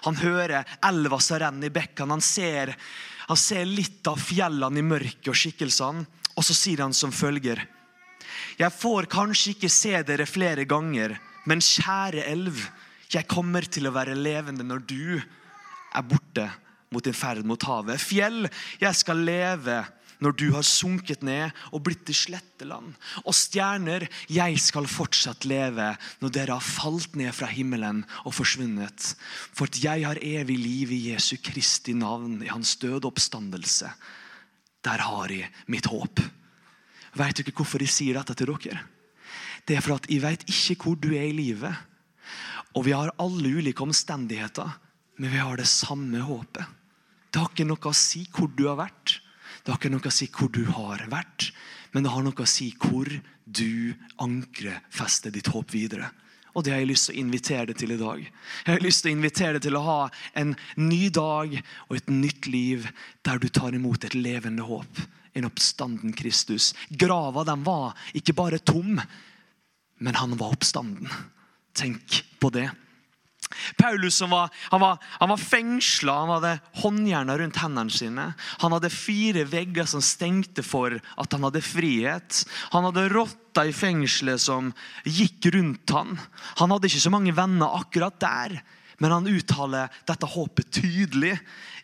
Han 0.05 0.19
hører 0.21 0.69
elva 0.85 1.19
som 1.23 1.41
renner 1.41 1.71
i 1.71 1.75
bekkene. 1.75 2.19
Han 2.19 2.75
han 3.29 3.37
ser 3.37 3.69
litt 3.69 4.07
av 4.09 4.21
fjellene 4.21 4.81
i 4.81 4.87
mørket 4.87 5.29
og 5.33 5.37
skikkelsene. 5.37 6.07
Og 6.39 6.47
så 6.47 6.55
sier 6.55 6.85
han 6.85 6.95
som 6.95 7.13
følger. 7.13 7.61
Jeg 8.59 8.75
får 8.75 9.09
kanskje 9.11 9.57
ikke 9.57 9.71
se 9.73 9.97
dere 10.07 10.27
flere 10.27 10.65
ganger, 10.69 11.19
Men 11.49 11.63
kjære 11.65 12.27
elv, 12.29 12.59
jeg 13.13 13.29
kommer 13.31 13.65
til 13.65 13.89
å 13.89 13.95
være 13.95 14.17
levende 14.19 14.67
når 14.67 14.83
du 14.89 15.19
er 15.19 16.05
borte 16.05 16.49
mot 16.93 17.05
din 17.05 17.17
ferd 17.17 17.47
mot 17.49 17.63
havet. 17.69 18.01
Fjell, 18.01 18.49
jeg 18.81 18.97
skal 18.97 19.25
leve 19.25 19.83
når 20.25 20.35
du 20.35 20.47
har 20.55 20.67
sunket 20.67 21.23
ned 21.27 21.55
og 21.71 21.85
blitt 21.87 22.05
til 22.09 22.17
sletteland. 22.17 22.95
Og 23.25 23.37
stjerner, 23.37 24.09
jeg 24.31 24.59
skal 24.63 24.89
fortsatt 24.91 25.47
leve 25.49 25.93
når 26.23 26.35
dere 26.35 26.59
har 26.59 26.65
falt 26.65 27.15
ned 27.19 27.35
fra 27.37 27.51
himmelen 27.53 28.03
og 28.25 28.35
forsvunnet. 28.37 29.13
For 29.55 29.71
at 29.71 29.79
jeg 29.83 30.07
har 30.07 30.23
evig 30.25 30.59
liv 30.59 30.95
i 30.95 31.03
Jesu 31.13 31.37
Kristi 31.45 31.95
navn, 31.97 32.41
i 32.43 32.51
hans 32.51 32.77
død 32.83 33.05
og 33.05 33.13
oppstandelse. 33.13 33.93
Der 34.87 35.07
har 35.07 35.33
jeg 35.33 35.53
mitt 35.71 35.89
håp. 35.91 36.23
Vet 37.19 37.41
dere 37.41 37.55
hvorfor 37.55 37.83
jeg 37.83 37.93
sier 37.95 38.19
dette 38.19 38.37
til 38.39 38.51
dere? 38.55 38.83
Det 39.69 39.77
er 39.77 39.85
for 39.85 39.99
at 39.99 40.07
jeg 40.09 40.23
vet 40.25 40.45
ikke 40.49 40.79
hvor 40.83 40.99
du 40.99 41.11
er 41.13 41.29
i 41.29 41.37
livet. 41.37 41.75
Og 42.79 42.85
vi 42.87 42.95
har 42.95 43.11
alle 43.19 43.57
ulike 43.59 43.83
omstendigheter, 43.83 44.77
men 45.19 45.33
vi 45.33 45.41
har 45.43 45.59
det 45.59 45.67
samme 45.67 46.21
håpet. 46.23 46.63
Det 47.29 47.41
har 47.43 47.51
ikke 47.51 47.67
noe 47.67 47.91
å 47.91 47.97
si 47.97 48.23
hvor 48.31 48.53
du 48.55 48.69
har 48.69 48.79
vært. 48.79 49.19
Det 49.65 49.73
har 49.73 49.81
ikke 49.81 49.91
noe 49.91 50.07
å 50.07 50.15
si 50.15 50.29
hvor 50.31 50.51
du 50.55 50.63
har 50.71 51.03
vært, 51.11 51.49
men 51.93 52.05
det 52.07 52.13
har 52.15 52.23
noe 52.23 52.45
å 52.45 52.49
si 52.49 52.71
hvor 52.79 53.11
du 53.45 53.95
ankrer 54.23 54.79
fester 54.95 55.35
ditt 55.35 55.51
håp 55.51 55.75
videre. 55.75 56.13
Og 56.55 56.65
det 56.65 56.73
har 56.73 56.81
jeg 56.81 56.91
lyst 56.91 57.09
til 57.09 57.17
å 57.17 57.23
invitere 57.23 57.67
deg 57.69 57.79
til 57.81 57.95
i 57.95 57.99
dag. 58.01 58.21
Jeg 58.23 58.71
har 58.71 58.85
lyst 58.85 59.03
til 59.03 59.11
å 59.11 59.17
invitere 59.17 59.59
deg 59.59 59.65
til 59.67 59.79
å 59.79 59.85
ha 59.85 59.99
en 60.39 60.55
ny 60.79 61.09
dag 61.15 61.57
og 61.59 61.97
et 61.99 62.13
nytt 62.13 62.49
liv 62.51 62.87
der 63.27 63.43
du 63.43 63.49
tar 63.51 63.75
imot 63.77 64.07
et 64.07 64.17
levende 64.17 64.67
håp. 64.67 65.03
En 65.35 65.47
oppstanden 65.51 66.15
Kristus. 66.19 66.73
Grava 66.91 67.45
den 67.47 67.67
var 67.67 67.99
ikke 68.17 68.37
bare 68.39 68.63
tom, 68.63 69.03
men 69.99 70.19
han 70.19 70.39
var 70.39 70.55
oppstanden. 70.55 71.11
Tenk 71.77 72.23
på 72.41 72.51
det. 72.55 72.69
Paulus 73.77 74.21
var, 74.21 74.51
han 74.71 74.81
var, 74.81 74.99
han 75.21 75.29
var 75.29 75.41
fengsla, 75.41 76.15
han 76.21 76.33
hadde 76.37 76.53
håndjerna 76.83 77.37
rundt 77.39 77.61
hendene 77.63 77.93
sine. 77.93 78.27
Han 78.63 78.75
hadde 78.75 78.91
fire 78.93 79.45
vegger 79.49 79.89
som 79.89 80.03
stengte 80.05 80.65
for 80.67 80.95
at 80.99 81.37
han 81.37 81.47
hadde 81.47 81.65
frihet. 81.65 82.43
Han 82.75 82.89
hadde 82.89 83.09
rotta 83.13 83.65
i 83.67 83.75
fengselet 83.77 84.43
som 84.43 84.73
gikk 85.07 85.51
rundt 85.55 85.95
han. 85.97 86.19
Han 86.61 86.75
hadde 86.75 86.91
ikke 86.91 87.07
så 87.07 87.15
mange 87.15 87.35
venner 87.37 87.79
akkurat 87.81 88.19
der, 88.23 88.59
men 88.99 89.15
han 89.15 89.31
uttaler 89.31 89.93
dette 90.09 90.29
håpet 90.29 90.73
tydelig 90.81 91.37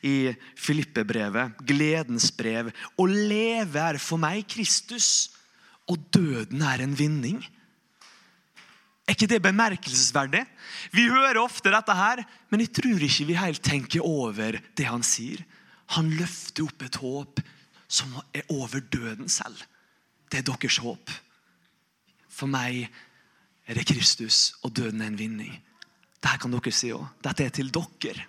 i 0.05 0.35
Filippe-brevet, 0.59 1.55
gledens 1.65 2.29
brev. 2.37 2.73
Å 2.99 3.07
leve 3.09 3.81
er 3.81 4.01
for 4.03 4.21
meg 4.21 4.45
Kristus, 4.51 5.31
og 5.89 6.01
døden 6.13 6.65
er 6.65 6.83
en 6.83 6.97
vinning. 6.99 7.39
Er 9.05 9.13
ikke 9.13 9.29
det 9.29 9.43
bemerkelsesverdig? 9.45 10.41
Vi 10.95 11.05
hører 11.13 11.43
ofte 11.43 11.73
dette 11.73 11.97
her, 11.97 12.23
men 12.49 12.63
jeg 12.65 12.73
tror 12.79 13.03
ikke 13.05 13.29
vi 13.29 13.37
helt 13.37 13.63
tenker 13.65 14.05
over 14.05 14.57
det 14.77 14.87
han 14.89 15.05
sier. 15.05 15.43
Han 15.93 16.09
løfter 16.17 16.65
opp 16.65 16.85
et 16.87 17.01
håp 17.03 17.43
som 17.85 18.15
er 18.33 18.47
over 18.49 18.81
døden 18.81 19.29
selv. 19.29 19.61
Det 20.33 20.41
er 20.41 20.47
deres 20.49 20.81
håp. 20.81 21.13
For 22.33 22.51
meg 22.51 22.87
er 23.69 23.77
det 23.77 23.85
Kristus, 23.89 24.55
og 24.65 24.73
døden 24.75 25.05
er 25.05 25.13
en 25.13 25.21
vinning. 25.21 25.53
Dette 26.25 26.41
kan 26.41 26.55
dere 26.55 26.73
si 26.73 26.91
òg. 26.97 27.05
Dette 27.23 27.45
er 27.45 27.53
til 27.53 27.69
dere. 27.75 28.25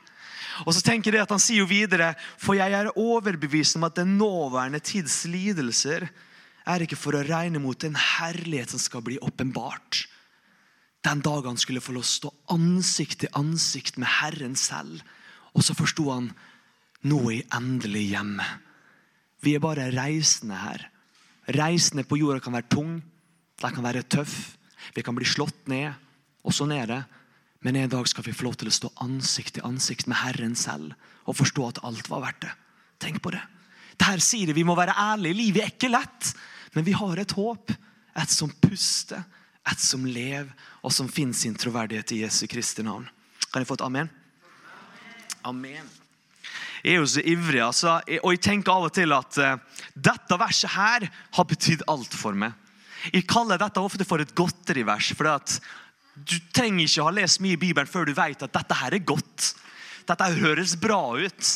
Og 0.67 0.75
så 0.75 0.83
tenker 0.83 1.15
jeg 1.15 1.23
at 1.25 1.31
Han 1.33 1.41
sier 1.41 1.65
jo 1.65 1.67
videre 1.67 2.13
For 2.39 2.55
jeg 2.55 2.71
er 2.71 2.87
overbevist 2.95 3.75
om 3.75 3.83
at 3.87 3.97
den 3.97 4.13
nåværende 4.15 4.79
tids 4.79 5.25
lidelser 5.27 6.05
er 6.65 6.83
ikke 6.85 6.95
for 6.95 7.17
å 7.17 7.23
regne 7.27 7.59
mot 7.59 7.83
en 7.83 7.97
herlighet 7.99 8.71
som 8.71 8.79
skal 8.81 9.03
bli 9.03 9.17
åpenbart 9.21 10.05
den 11.05 11.21
dagen 11.21 11.53
han 11.53 11.61
skulle 11.61 11.83
få 11.83 11.93
lov 11.95 12.05
å 12.05 12.09
stå 12.09 12.31
ansikt 12.55 13.21
til 13.23 13.37
ansikt 13.37 13.99
med 14.01 14.09
Herren 14.09 14.55
selv. 14.57 15.03
Og 15.53 15.63
så 15.65 15.75
forsto 15.77 16.09
han 16.09 16.31
nå 17.05 17.19
er 17.29 17.35
jeg 17.37 17.49
endelig 17.53 18.05
hjemme. 18.09 18.45
Vi 19.45 19.53
er 19.53 19.61
bare 19.61 19.91
reisende 19.93 20.57
her. 20.57 20.87
Reisende 21.53 22.05
på 22.07 22.17
jorda 22.17 22.41
kan 22.41 22.55
være 22.57 22.71
tung, 22.73 22.95
den 23.61 23.75
kan 23.75 23.85
være 23.85 24.01
tøff, 24.09 24.55
vi 24.95 25.03
kan 25.05 25.15
bli 25.17 25.27
slått 25.29 25.67
ned. 25.69 25.93
Og 26.45 26.53
sånn 26.53 26.73
er 26.73 26.89
det. 26.89 27.01
Men 27.65 27.77
en 27.79 27.91
dag 27.91 28.09
skal 28.09 28.25
vi 28.25 28.33
få 28.33 28.47
lov 28.47 28.57
til 28.61 28.69
å 28.69 28.73
stå 28.73 28.91
ansikt 29.05 29.55
til 29.57 29.65
ansikt 29.65 30.09
med 30.09 30.19
Herren 30.21 30.57
selv 30.57 30.93
og 31.25 31.37
forstå 31.39 31.69
at 31.69 31.81
alt 31.87 32.09
var 32.11 32.21
verdt 32.27 32.43
det. 32.45 32.51
Tenk 33.01 33.21
på 33.25 33.31
det. 33.33 33.41
Der 34.01 34.21
sier 34.21 34.49
det 34.49 34.57
vi 34.57 34.65
må 34.67 34.75
være 34.77 34.93
ærlige. 34.93 35.37
Livet 35.39 35.63
er 35.63 35.71
ikke 35.73 35.89
lett, 35.89 36.33
men 36.75 36.85
vi 36.85 36.93
har 36.97 37.21
et 37.21 37.33
håp. 37.37 37.73
Et 38.15 38.31
som 38.31 38.51
puster 38.61 39.23
et 39.71 39.81
som 39.81 40.05
lever, 40.05 40.51
og 40.85 40.93
som 40.93 41.09
finner 41.09 41.37
sin 41.37 41.55
troverdighet 41.57 42.13
i 42.13 42.21
Jesu 42.23 42.45
Kristi 42.49 42.85
navn. 42.85 43.07
Kan 43.49 43.63
jeg 43.63 43.69
få 43.69 43.77
et 43.79 43.85
amen? 43.85 44.11
Amen. 45.45 45.87
Jeg 46.85 46.93
er 46.93 47.01
jo 47.01 47.07
så 47.09 47.23
ivrig, 47.25 47.61
altså, 47.65 47.95
og 48.21 48.35
jeg 48.35 48.43
tenker 48.45 48.75
av 48.75 48.85
og 48.85 48.93
til 48.93 49.13
at 49.15 49.39
uh, 49.41 49.81
dette 49.95 50.37
verset 50.37 50.75
her 50.75 51.07
har 51.09 51.47
betydd 51.49 51.85
alt 51.89 52.13
for 52.13 52.37
meg. 52.37 52.53
Jeg 53.09 53.25
kaller 53.29 53.61
dette 53.61 53.81
ofte 53.81 54.05
for 54.05 54.21
et 54.21 54.33
godterivers. 54.37 55.11
for 55.17 55.29
at 55.29 55.59
Du 56.15 56.37
trenger 56.53 56.85
ikke 56.85 57.03
ha 57.03 57.11
lest 57.11 57.41
mye 57.41 57.57
i 57.57 57.61
Bibelen 57.61 57.89
før 57.89 58.05
du 58.05 58.13
vet 58.13 58.41
at 58.41 58.53
dette 58.53 58.77
her 58.79 58.93
er 58.93 59.03
godt. 59.03 59.53
Dette 60.05 60.29
høres 60.37 60.75
bra 60.79 61.17
ut. 61.17 61.49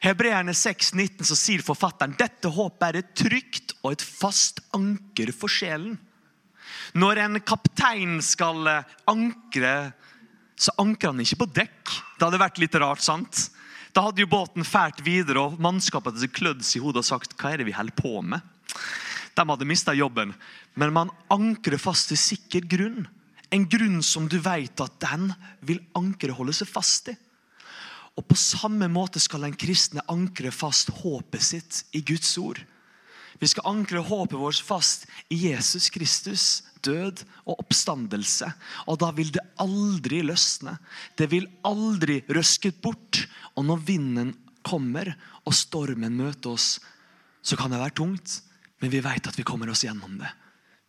Hebreerne 0.00 0.52
6,19 0.52 1.24
så 1.28 1.36
sier 1.36 1.62
forfatteren 1.62 2.16
dette 2.18 2.48
håpet 2.48 2.86
er 2.88 2.98
et 3.00 3.14
trygt 3.16 3.74
og 3.82 3.92
et 3.92 4.04
fast 4.04 4.62
anker 4.76 5.32
for 5.36 5.52
sjelen. 5.52 5.98
Når 6.98 7.22
en 7.22 7.40
kaptein 7.46 8.18
skal 8.24 8.66
eh, 8.70 8.94
ankre, 9.10 9.74
så 10.60 10.74
ankrer 10.82 11.12
han 11.12 11.22
ikke 11.22 11.40
på 11.42 11.50
dekk. 11.60 11.94
Det 12.18 12.26
hadde 12.26 12.42
vært 12.42 12.60
litt 12.62 12.78
rart, 12.80 13.04
sant? 13.04 13.46
Da 13.94 14.04
hadde 14.06 14.22
jo 14.22 14.30
båten 14.30 14.66
fælt 14.66 15.00
videre, 15.02 15.42
og 15.42 15.62
mannskapet 15.62 16.14
hadde 16.14 16.34
klødd 16.34 16.64
seg 16.66 16.80
i 16.80 16.84
hodet 16.84 17.02
og 17.02 17.08
sagt 17.08 17.34
hva 17.38 17.52
er 17.52 17.62
det 17.62 17.70
vi 17.70 17.74
holder 17.74 17.96
på 17.96 18.20
med? 18.22 18.42
De 19.34 19.46
hadde 19.46 19.68
mista 19.68 19.94
jobben. 19.96 20.34
Men 20.78 20.94
man 20.94 21.10
ankrer 21.32 21.80
fast 21.80 22.10
til 22.10 22.20
sikker 22.20 22.66
grunn. 22.70 23.06
En 23.50 23.66
grunn 23.70 23.98
som 24.06 24.28
du 24.30 24.38
vet 24.42 24.82
at 24.82 24.98
den 25.02 25.30
vil 25.66 25.80
ankeret 25.98 26.38
holde 26.38 26.54
seg 26.54 26.70
fast 26.70 27.10
i. 27.10 27.16
Og 28.18 28.26
På 28.26 28.36
samme 28.36 28.90
måte 28.90 29.22
skal 29.22 29.46
en 29.46 29.56
kristne 29.56 30.04
ankre 30.10 30.50
fast 30.52 30.90
håpet 31.00 31.42
sitt 31.42 31.82
i 31.96 32.02
Guds 32.04 32.34
ord. 32.38 32.60
Vi 33.40 33.48
skal 33.48 33.70
ankre 33.70 34.02
håpet 34.04 34.36
vårt 34.36 34.60
fast 34.64 35.06
i 35.32 35.38
Jesus 35.48 35.88
Kristus, 35.92 36.44
død 36.84 37.22
og 37.46 37.62
oppstandelse. 37.62 38.50
Og 38.84 39.00
da 39.00 39.08
vil 39.16 39.32
det 39.32 39.44
aldri 39.60 40.20
løsne. 40.24 40.76
Det 41.16 41.30
vil 41.32 41.48
aldri 41.64 42.20
røske 42.28 42.72
bort. 42.84 43.22
Og 43.56 43.64
når 43.68 43.84
vinden 43.88 44.34
kommer 44.66 45.14
og 45.48 45.56
stormen 45.56 46.18
møter 46.20 46.52
oss, 46.52 46.74
så 47.40 47.56
kan 47.56 47.72
det 47.72 47.80
være 47.80 47.96
tungt, 47.96 48.42
men 48.84 48.92
vi 48.92 49.00
vet 49.00 49.28
at 49.28 49.38
vi 49.38 49.46
kommer 49.48 49.70
oss 49.72 49.86
gjennom 49.86 50.18
det. 50.20 50.28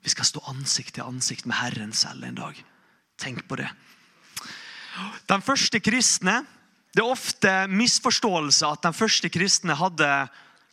Vi 0.04 0.12
skal 0.12 0.28
stå 0.28 0.44
ansikt 0.52 0.98
til 0.98 1.08
ansikt 1.08 1.48
med 1.48 1.56
Herren 1.62 1.94
selv 1.96 2.26
en 2.28 2.40
dag. 2.40 2.58
Tenk 3.22 3.46
på 3.48 3.60
det. 3.60 3.70
Den 5.30 5.44
første 5.46 5.80
kristne 5.80 6.42
Det 6.92 7.00
er 7.00 7.08
ofte 7.08 7.52
misforståelse 7.72 8.68
at 8.68 8.82
den 8.84 8.92
første 8.92 9.30
kristne 9.32 9.78
hadde 9.80 10.08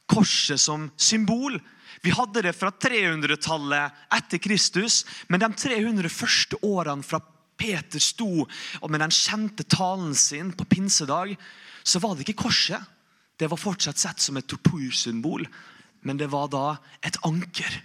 korset 0.08 0.60
som 0.60 0.88
symbol. 0.96 1.58
Vi 2.02 2.14
hadde 2.14 2.42
det 2.46 2.54
fra 2.56 2.70
300-tallet 2.70 4.04
etter 4.14 4.40
Kristus, 4.42 5.02
men 5.28 5.42
de 5.42 5.50
300 5.52 6.10
første 6.12 6.60
årene 6.66 7.06
fra 7.06 7.20
Peter 7.58 7.98
sto 8.02 8.44
og 8.46 8.90
med 8.90 9.02
den 9.02 9.14
kjente 9.14 9.66
talen 9.66 10.14
sin 10.14 10.52
på 10.54 10.66
pinsedag, 10.70 11.34
så 11.82 12.00
var 12.02 12.14
det 12.14 12.28
ikke 12.28 12.44
korset. 12.46 12.82
Det 13.38 13.50
var 13.50 13.60
fortsatt 13.60 13.98
sett 13.98 14.22
som 14.22 14.38
et 14.38 14.46
tortursymbol, 14.50 15.46
men 16.06 16.18
det 16.18 16.30
var 16.30 16.50
da 16.52 16.64
et 17.02 17.18
anker. 17.26 17.80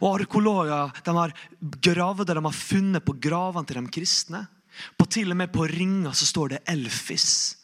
Og 0.00 0.20
Arkeologer 0.20 0.90
de 1.04 1.14
har 1.16 1.34
gravd 1.82 2.28
de 2.30 2.42
har 2.44 2.56
funnet 2.56 3.04
på 3.04 3.16
gravene 3.22 3.66
til 3.66 3.80
de 3.80 3.94
kristne. 3.94 4.44
På 4.96 5.06
Til 5.10 5.32
og 5.32 5.40
med 5.40 5.50
på 5.52 5.66
ringer 5.66 6.14
så 6.14 6.28
står 6.28 6.54
det 6.54 6.62
Elfis. 6.70 7.59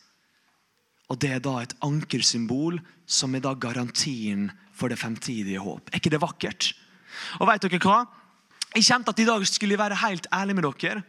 Og 1.09 1.19
Det 1.19 1.31
er 1.31 1.42
da 1.42 1.61
et 1.62 1.75
ankersymbol 1.87 2.81
som 3.07 3.35
er 3.35 3.45
da 3.45 3.55
garantien 3.55 4.51
for 4.75 4.90
det 4.90 4.99
fremtidige 4.99 5.62
håp. 5.62 5.90
Er 5.92 6.01
ikke 6.01 6.11
det 6.11 6.23
vakkert? 6.23 6.73
Og 7.40 7.49
vet 7.49 7.62
dere 7.62 7.81
hva? 7.81 8.01
Jeg 8.75 8.88
kjente 8.90 9.12
at 9.12 9.21
i 9.23 9.29
dag 9.29 9.45
skulle 9.49 9.77
jeg 9.77 9.81
være 9.81 10.03
helt 10.03 10.27
ærlig 10.35 10.57
med 10.57 10.66
dere 10.66 11.05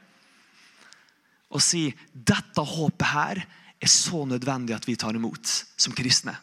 og 1.48 1.64
si 1.64 1.88
dette 2.12 2.64
håpet 2.64 3.08
her 3.08 3.40
er 3.78 3.92
så 3.92 4.26
nødvendig 4.28 4.76
at 4.76 4.88
vi 4.88 4.98
tar 5.00 5.16
imot 5.16 5.48
som 5.80 5.96
kristne. 5.96 6.34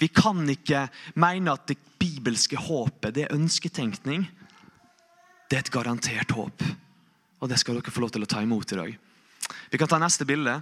Vi 0.00 0.08
kan 0.08 0.48
ikke 0.48 0.86
mene 1.20 1.52
at 1.52 1.66
det 1.68 1.76
bibelske 2.00 2.56
håpet 2.56 3.16
det 3.16 3.26
er 3.26 3.36
ønsketenkning. 3.36 4.24
Det 5.50 5.58
er 5.58 5.64
et 5.64 5.72
garantert 5.74 6.32
håp. 6.32 6.64
Og 7.40 7.50
det 7.50 7.58
skal 7.60 7.76
dere 7.76 7.92
få 7.92 8.04
lov 8.04 8.14
til 8.14 8.24
å 8.24 8.30
ta 8.30 8.40
imot 8.44 8.72
i 8.72 8.78
dag. 8.80 8.96
Vi 9.72 9.80
kan 9.80 9.90
ta 9.90 9.98
neste 10.00 10.24
bilde. 10.28 10.60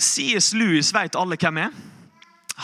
C.S. 0.00 0.54
Lewis 0.56 0.94
vet 0.96 1.16
alle 1.18 1.36
hvem 1.36 1.60
er. 1.60 1.74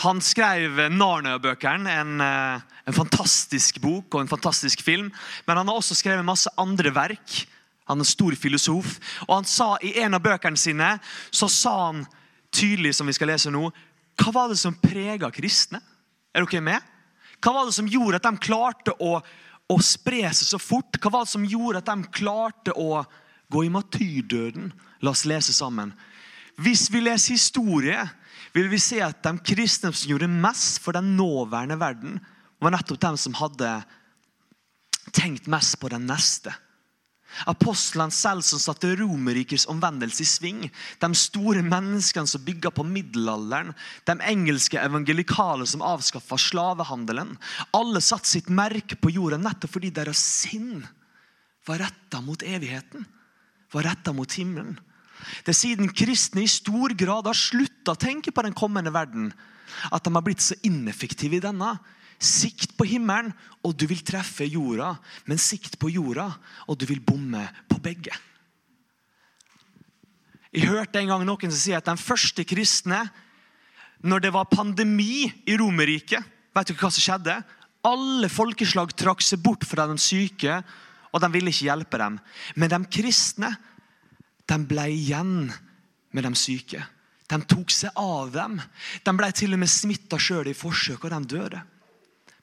Han 0.03 0.19
skrev 0.21 0.79
Narnia-bøkene, 0.93 1.93
en, 2.01 2.21
eh, 2.21 2.61
en 2.89 2.97
fantastisk 2.97 3.79
bok 3.81 4.15
og 4.15 4.21
en 4.21 4.31
fantastisk 4.31 4.81
film. 4.81 5.11
Men 5.45 5.57
han 5.57 5.67
har 5.67 5.77
også 5.77 5.97
skrevet 5.97 6.25
masse 6.25 6.49
andre 6.57 6.93
verk. 6.93 7.45
Han 7.87 7.99
er 7.99 8.05
en 8.05 8.09
stor 8.09 8.35
filosof. 8.35 8.97
Og 9.27 9.35
han 9.35 9.45
sa 9.45 9.77
I 9.81 9.99
en 10.03 10.17
av 10.17 10.21
bøkene 10.21 10.57
sine 10.57 10.97
så 11.31 11.49
sa 11.49 11.75
han 11.87 12.05
tydelig, 12.51 12.95
som 12.95 13.07
vi 13.07 13.13
skal 13.13 13.31
lese 13.31 13.51
nå, 13.53 13.69
hva 14.17 14.33
var 14.33 14.49
det 14.49 14.57
som 14.57 14.75
prega 14.81 15.29
kristne? 15.31 15.81
Er 16.33 16.45
dere 16.45 16.61
med? 16.61 16.81
Hva 17.41 17.53
var 17.53 17.67
det 17.67 17.75
som 17.77 17.89
gjorde 17.89 18.17
at 18.17 18.25
de 18.25 18.41
klarte 18.41 18.95
å, 18.97 19.19
å 19.69 19.77
spre 19.83 20.25
seg 20.33 20.55
så 20.55 20.59
fort? 20.61 20.97
Hva 20.97 21.13
var 21.13 21.25
det 21.25 21.33
som 21.35 21.45
gjorde 21.45 21.83
at 21.83 21.89
de 21.91 22.13
klarte 22.17 22.73
å 22.73 23.03
gå 23.53 23.65
i 23.65 23.73
martyrdøden? 23.73 24.71
La 25.05 25.13
oss 25.13 25.27
lese 25.29 25.53
sammen. 25.53 25.93
Hvis 26.57 26.87
vi 26.89 27.03
leser 27.05 27.35
historie, 27.35 27.99
vil 28.55 28.69
vi 28.71 28.79
se 28.81 29.01
at 29.05 29.21
de 29.25 29.35
kristne 29.45 29.91
som 29.93 30.09
gjorde 30.09 30.29
mest 30.31 30.81
for 30.81 30.97
den 30.97 31.15
nåværende 31.17 31.77
verden, 31.79 32.19
var 32.57 32.73
nettopp 32.73 33.01
de 33.03 33.11
som 33.21 33.35
hadde 33.37 33.73
tenkt 35.13 35.49
mest 35.51 35.77
på 35.79 35.91
den 35.93 36.07
neste. 36.09 36.53
Apostlene 37.45 38.13
selv 38.15 38.41
som 38.47 38.59
satte 38.61 38.95
Romerrikets 38.97 39.67
omvendelse 39.69 40.23
i 40.23 40.29
sving. 40.29 40.61
De 40.97 41.09
store 41.17 41.61
menneskene 41.65 42.29
som 42.29 42.41
bygga 42.41 42.71
på 42.73 42.85
middelalderen. 42.87 43.73
De 44.07 44.15
engelske 44.31 44.79
evangelikale 44.81 45.67
som 45.69 45.83
avskaffa 45.85 46.39
slavehandelen. 46.41 47.35
Alle 47.77 48.01
satte 48.01 48.31
sitt 48.31 48.49
merke 48.49 48.97
på 48.97 49.13
jorda 49.13 49.37
nettopp 49.41 49.75
fordi 49.75 49.93
deres 49.93 50.23
sinn 50.23 50.81
var 51.67 51.83
retta 51.83 52.23
mot 52.23 52.41
evigheten. 52.47 53.05
Var 53.75 53.89
retta 53.91 54.15
mot 54.15 54.33
himmelen. 54.39 54.77
Det 55.45 55.53
er 55.53 55.57
siden 55.57 55.91
kristne 55.93 56.43
i 56.43 56.51
stor 56.51 56.93
grad 56.97 57.27
har 57.29 57.37
slutta 57.37 57.93
å 57.93 57.99
tenke 57.99 58.33
på 58.33 58.43
den 58.45 58.55
kommende 58.57 58.93
verden, 58.93 59.31
at 59.91 60.03
de 60.05 60.13
har 60.13 60.23
blitt 60.25 60.43
så 60.43 60.57
ineffektive 60.67 61.37
i 61.37 61.43
denne. 61.43 61.75
Sikt 62.17 62.73
på 62.77 62.87
himmelen, 62.89 63.33
og 63.61 63.75
du 63.77 63.85
vil 63.89 64.01
treffe 64.05 64.47
jorda. 64.47 64.95
Men 65.29 65.41
sikt 65.41 65.77
på 65.77 65.91
jorda, 65.93 66.31
og 66.65 66.79
du 66.79 66.87
vil 66.89 67.03
bomme 67.03 67.43
på 67.69 67.77
begge. 67.83 68.15
Jeg 70.55 70.71
hørte 70.71 71.01
en 71.01 71.11
gang 71.11 71.25
noen 71.27 71.51
som 71.51 71.59
sier 71.59 71.77
at 71.77 71.89
den 71.89 71.99
første 71.99 72.45
kristne, 72.47 73.03
når 74.01 74.27
det 74.27 74.33
var 74.33 74.49
pandemi 74.49 75.25
i 75.49 75.55
Romerriket 75.57 76.33
Vet 76.57 76.71
dere 76.71 76.81
hva 76.81 76.89
som 76.89 77.03
skjedde? 77.03 77.33
Alle 77.85 78.29
folkeslag 78.33 78.93
trakk 78.97 79.21
seg 79.21 79.41
bort 79.45 79.65
fra 79.67 79.85
de 79.89 79.97
syke, 80.01 80.55
og 81.13 81.21
de 81.21 81.29
ville 81.35 81.51
ikke 81.53 81.67
hjelpe 81.67 81.99
dem. 82.01 82.17
Men 82.57 82.71
de 82.71 82.79
kristne 82.97 83.51
de 84.47 84.57
ble 84.67 84.85
igjen 84.93 85.49
med 86.15 86.23
de 86.25 86.31
syke. 86.39 86.83
De 87.27 87.39
tok 87.43 87.73
seg 87.73 87.95
av 87.99 88.31
dem. 88.31 88.55
De 89.03 89.13
ble 89.19 89.31
til 89.35 89.55
og 89.55 89.59
med 89.59 89.71
smitta 89.71 90.19
sjøl 90.21 90.47
i 90.47 90.55
forsøk, 90.55 91.03
og 91.03 91.11
de 91.11 91.35
døde. 91.35 91.63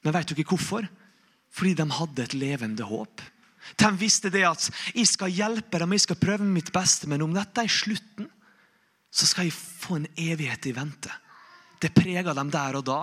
Men 0.05 0.17
vet 0.17 0.35
ikke 0.35 0.51
hvorfor? 0.53 0.87
Fordi 1.55 1.73
de 1.79 1.87
hadde 1.99 2.27
et 2.27 2.37
levende 2.37 2.85
håp. 2.85 3.23
De 3.81 3.91
visste 3.97 4.29
det 4.29 4.45
at 4.45 4.67
jeg 4.93 5.09
skal 5.09 5.33
hjelpe 5.33 5.81
dem, 5.81 5.95
jeg 5.97 6.05
skal 6.05 6.21
prøve 6.21 6.45
mitt 6.45 6.69
beste, 6.75 7.09
men 7.09 7.25
om 7.25 7.33
dette 7.33 7.65
er 7.65 7.73
slutten, 7.73 8.29
så 9.15 9.29
skal 9.31 9.49
jeg 9.49 9.57
få 9.57 10.01
en 10.01 10.09
evighet 10.19 10.69
i 10.69 10.75
vente. 10.77 11.13
Det 11.81 11.93
prega 11.95 12.35
dem 12.37 12.51
der 12.53 12.77
og 12.79 12.85
da. 12.87 12.99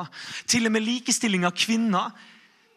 Til 0.50 0.68
og 0.68 0.74
med 0.76 0.86
likestilling 0.86 1.46
av 1.48 1.56
kvinner. 1.58 2.12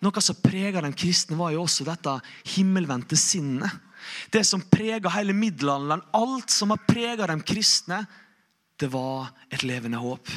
Noe 0.05 0.23
som 0.25 0.39
prega 0.41 0.83
de 0.85 0.93
kristne, 0.97 1.37
var 1.37 1.53
jo 1.55 1.65
også 1.65 1.87
dette 1.87 2.15
himmelvendte 2.55 3.19
sinnet. 3.19 3.73
Det 4.33 4.45
som 4.47 4.63
prega 4.71 5.13
hele 5.15 5.35
middelalderen, 5.37 6.05
alt 6.15 6.53
som 6.53 6.75
har 6.75 6.83
prega 6.89 7.29
de 7.31 7.39
kristne, 7.47 8.05
det 8.81 8.91
var 8.93 9.31
et 9.53 9.65
levende 9.67 10.01
håp. 10.03 10.31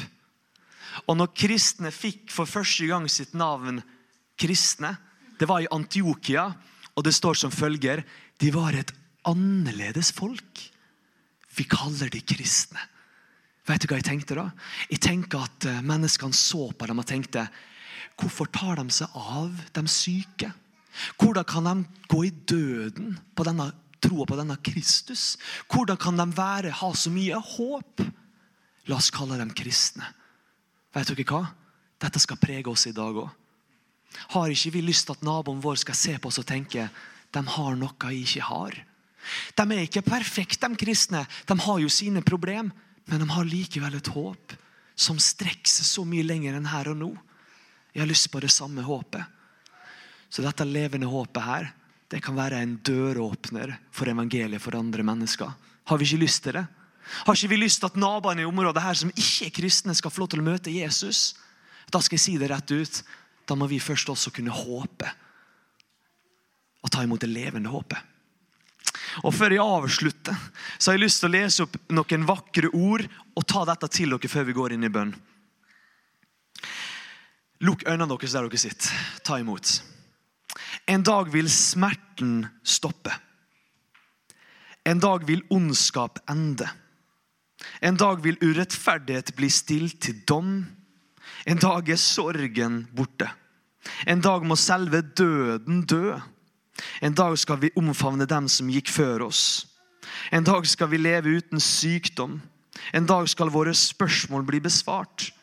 Og 1.06 1.18
når 1.18 1.34
kristne 1.36 1.92
fikk 1.94 2.32
for 2.34 2.48
første 2.48 2.86
gang 2.90 3.06
sitt 3.10 3.34
navn 3.38 3.82
kristne, 4.38 4.94
det 5.38 5.46
var 5.46 5.62
i 5.62 5.70
Antiokia, 5.70 6.48
og 6.96 7.06
det 7.06 7.14
står 7.14 7.38
som 7.38 7.54
følger 7.54 8.02
De 8.38 8.50
var 8.54 8.74
et 8.74 8.90
annerledes 9.26 10.10
folk. 10.14 10.62
Vi 11.54 11.66
kaller 11.66 12.10
de 12.10 12.22
kristne. 12.22 12.80
Vet 13.68 13.82
du 13.82 13.90
hva 13.90 13.98
jeg 13.98 14.08
tenkte 14.08 14.38
da? 14.38 14.46
Jeg 14.88 15.02
tenker 15.04 15.44
at 15.44 15.66
eh, 15.68 15.82
Menneskene 15.84 16.36
så 16.36 16.70
på 16.72 16.86
dem 16.88 17.02
og 17.02 17.08
tenkte 17.08 17.44
Hvorfor 18.18 18.48
tar 18.50 18.80
de 18.80 18.88
seg 18.94 19.12
av 19.14 19.52
de 19.76 19.82
syke? 19.92 20.48
Hvordan 21.18 21.46
kan 21.46 21.68
de 21.68 22.04
gå 22.10 22.24
i 22.26 22.30
døden 22.30 23.16
på 23.36 23.46
denne 23.46 23.70
troa 24.02 24.26
på 24.26 24.38
denne 24.38 24.56
Kristus? 24.64 25.36
Hvordan 25.70 25.98
kan 26.00 26.18
de 26.18 26.26
være, 26.36 26.74
ha 26.74 26.90
så 26.94 27.12
mye 27.12 27.38
håp? 27.54 28.02
La 28.88 28.98
oss 28.98 29.10
kalle 29.14 29.38
dem 29.40 29.52
kristne. 29.54 30.06
Vet 30.94 31.10
dere 31.12 31.26
hva? 31.28 31.42
Dette 31.98 32.22
skal 32.22 32.40
prege 32.40 32.70
oss 32.70 32.86
i 32.88 32.94
dag 32.96 33.16
òg. 33.18 33.28
Har 34.32 34.50
ikke 34.50 34.72
vi 34.78 34.82
lyst 34.86 35.06
til 35.06 35.18
at 35.18 35.24
naboen 35.26 35.60
vår 35.62 35.80
skal 35.82 35.96
se 35.98 36.14
på 36.18 36.30
oss 36.30 36.40
og 36.40 36.46
tenke 36.48 36.88
de 37.34 37.42
har 37.54 37.74
noe 37.76 38.08
jeg 38.08 38.24
ikke 38.24 38.46
har? 38.48 38.78
De 39.58 39.64
er 39.66 39.84
ikke 39.84 40.06
perfekte, 40.06 40.68
de 40.68 40.80
kristne. 40.80 41.26
De 41.46 41.56
har 41.60 41.80
jo 41.82 41.90
sine 41.92 42.22
problem, 42.24 42.70
men 43.04 43.20
de 43.20 43.28
har 43.28 43.48
likevel 43.48 43.98
et 43.98 44.12
håp 44.14 44.54
som 44.98 45.18
strekker 45.20 45.70
seg 45.70 45.86
så 45.86 46.04
mye 46.08 46.26
lenger 46.26 46.56
enn 46.56 46.70
her 46.72 46.90
og 46.90 46.96
nå. 46.98 47.10
Jeg 47.92 48.02
har 48.02 48.10
lyst 48.10 48.30
på 48.32 48.40
det 48.42 48.50
samme 48.54 48.82
håpet. 48.86 49.22
Så 50.28 50.44
dette 50.44 50.66
levende 50.68 51.08
håpet 51.08 51.44
her, 51.44 51.70
det 52.08 52.20
kan 52.24 52.36
være 52.36 52.60
en 52.62 52.76
døråpner 52.84 53.74
for 53.92 54.08
evangeliet 54.08 54.62
for 54.62 54.76
andre 54.78 55.04
mennesker. 55.04 55.52
Har 55.88 56.00
vi 56.00 56.08
ikke 56.08 56.24
lyst 56.24 56.42
til 56.44 56.56
det? 56.56 56.64
Har 57.24 57.36
ikke 57.36 57.52
vi 57.52 57.60
lyst 57.60 57.80
til 57.80 57.88
at 57.88 57.96
naboene 58.00 58.44
i 58.44 58.48
området 58.48 58.84
her 58.84 58.96
som 58.96 59.12
ikke 59.14 59.48
er 59.48 59.54
kristne, 59.56 59.94
skal 59.96 60.12
få 60.12 60.24
lov 60.24 60.32
til 60.32 60.42
å 60.42 60.48
møte 60.48 60.72
Jesus? 60.72 61.32
Da 61.92 62.00
skal 62.04 62.18
jeg 62.18 62.24
si 62.24 62.36
det 62.40 62.50
rett 62.52 62.72
ut. 62.72 63.00
Da 63.48 63.56
må 63.56 63.68
vi 63.68 63.80
først 63.80 64.10
også 64.12 64.32
kunne 64.36 64.52
håpe. 64.52 65.08
Og 66.84 66.92
ta 66.92 67.04
imot 67.04 67.24
det 67.24 67.32
levende 67.32 67.72
håpet. 67.72 67.98
Og 69.24 69.32
Før 69.34 69.54
jeg 69.54 69.64
avslutter, 69.64 70.36
så 70.78 70.90
har 70.90 70.98
jeg 70.98 71.06
lyst 71.06 71.22
til 71.22 71.30
å 71.30 71.34
lese 71.34 71.64
opp 71.64 71.76
noen 71.90 72.26
vakre 72.28 72.68
ord 72.76 73.06
og 73.34 73.46
ta 73.48 73.64
dette 73.68 73.88
til 73.96 74.12
dere 74.14 74.30
før 74.30 74.46
vi 74.48 74.56
går 74.56 74.76
inn 74.76 74.86
i 74.86 74.92
bønn. 74.92 75.14
Lukk 77.64 77.86
øynene 77.88 78.06
deres 78.12 78.36
der 78.36 78.46
dere 78.46 78.60
sitter. 78.60 79.06
Ta 79.26 79.40
imot. 79.40 79.78
En 80.88 81.02
dag 81.04 81.28
vil 81.28 81.50
smerten 81.52 82.46
stoppe. 82.64 83.12
En 84.88 84.98
dag 84.98 85.26
vil 85.28 85.42
ondskap 85.52 86.18
ende. 86.30 86.68
En 87.84 87.96
dag 88.00 88.22
vil 88.24 88.38
urettferdighet 88.40 89.34
bli 89.36 89.50
stilt 89.52 90.00
til 90.00 90.22
dom. 90.24 90.64
En 91.44 91.60
dag 91.60 91.88
er 91.92 92.00
sorgen 92.00 92.86
borte. 92.96 93.28
En 94.08 94.24
dag 94.24 94.46
må 94.48 94.56
selve 94.56 95.02
døden 95.02 95.84
dø. 95.84 96.16
En 97.04 97.14
dag 97.14 97.36
skal 97.38 97.60
vi 97.60 97.74
omfavne 97.76 98.24
dem 98.26 98.48
som 98.48 98.70
gikk 98.72 98.88
før 98.88 99.28
oss. 99.28 99.66
En 100.32 100.46
dag 100.46 100.64
skal 100.66 100.88
vi 100.88 101.02
leve 101.02 101.36
uten 101.36 101.60
sykdom. 101.60 102.40
En 102.96 103.06
dag 103.06 103.28
skal 103.28 103.52
våre 103.52 103.74
spørsmål 103.76 104.46
bli 104.48 104.60
besvart. 104.64 105.34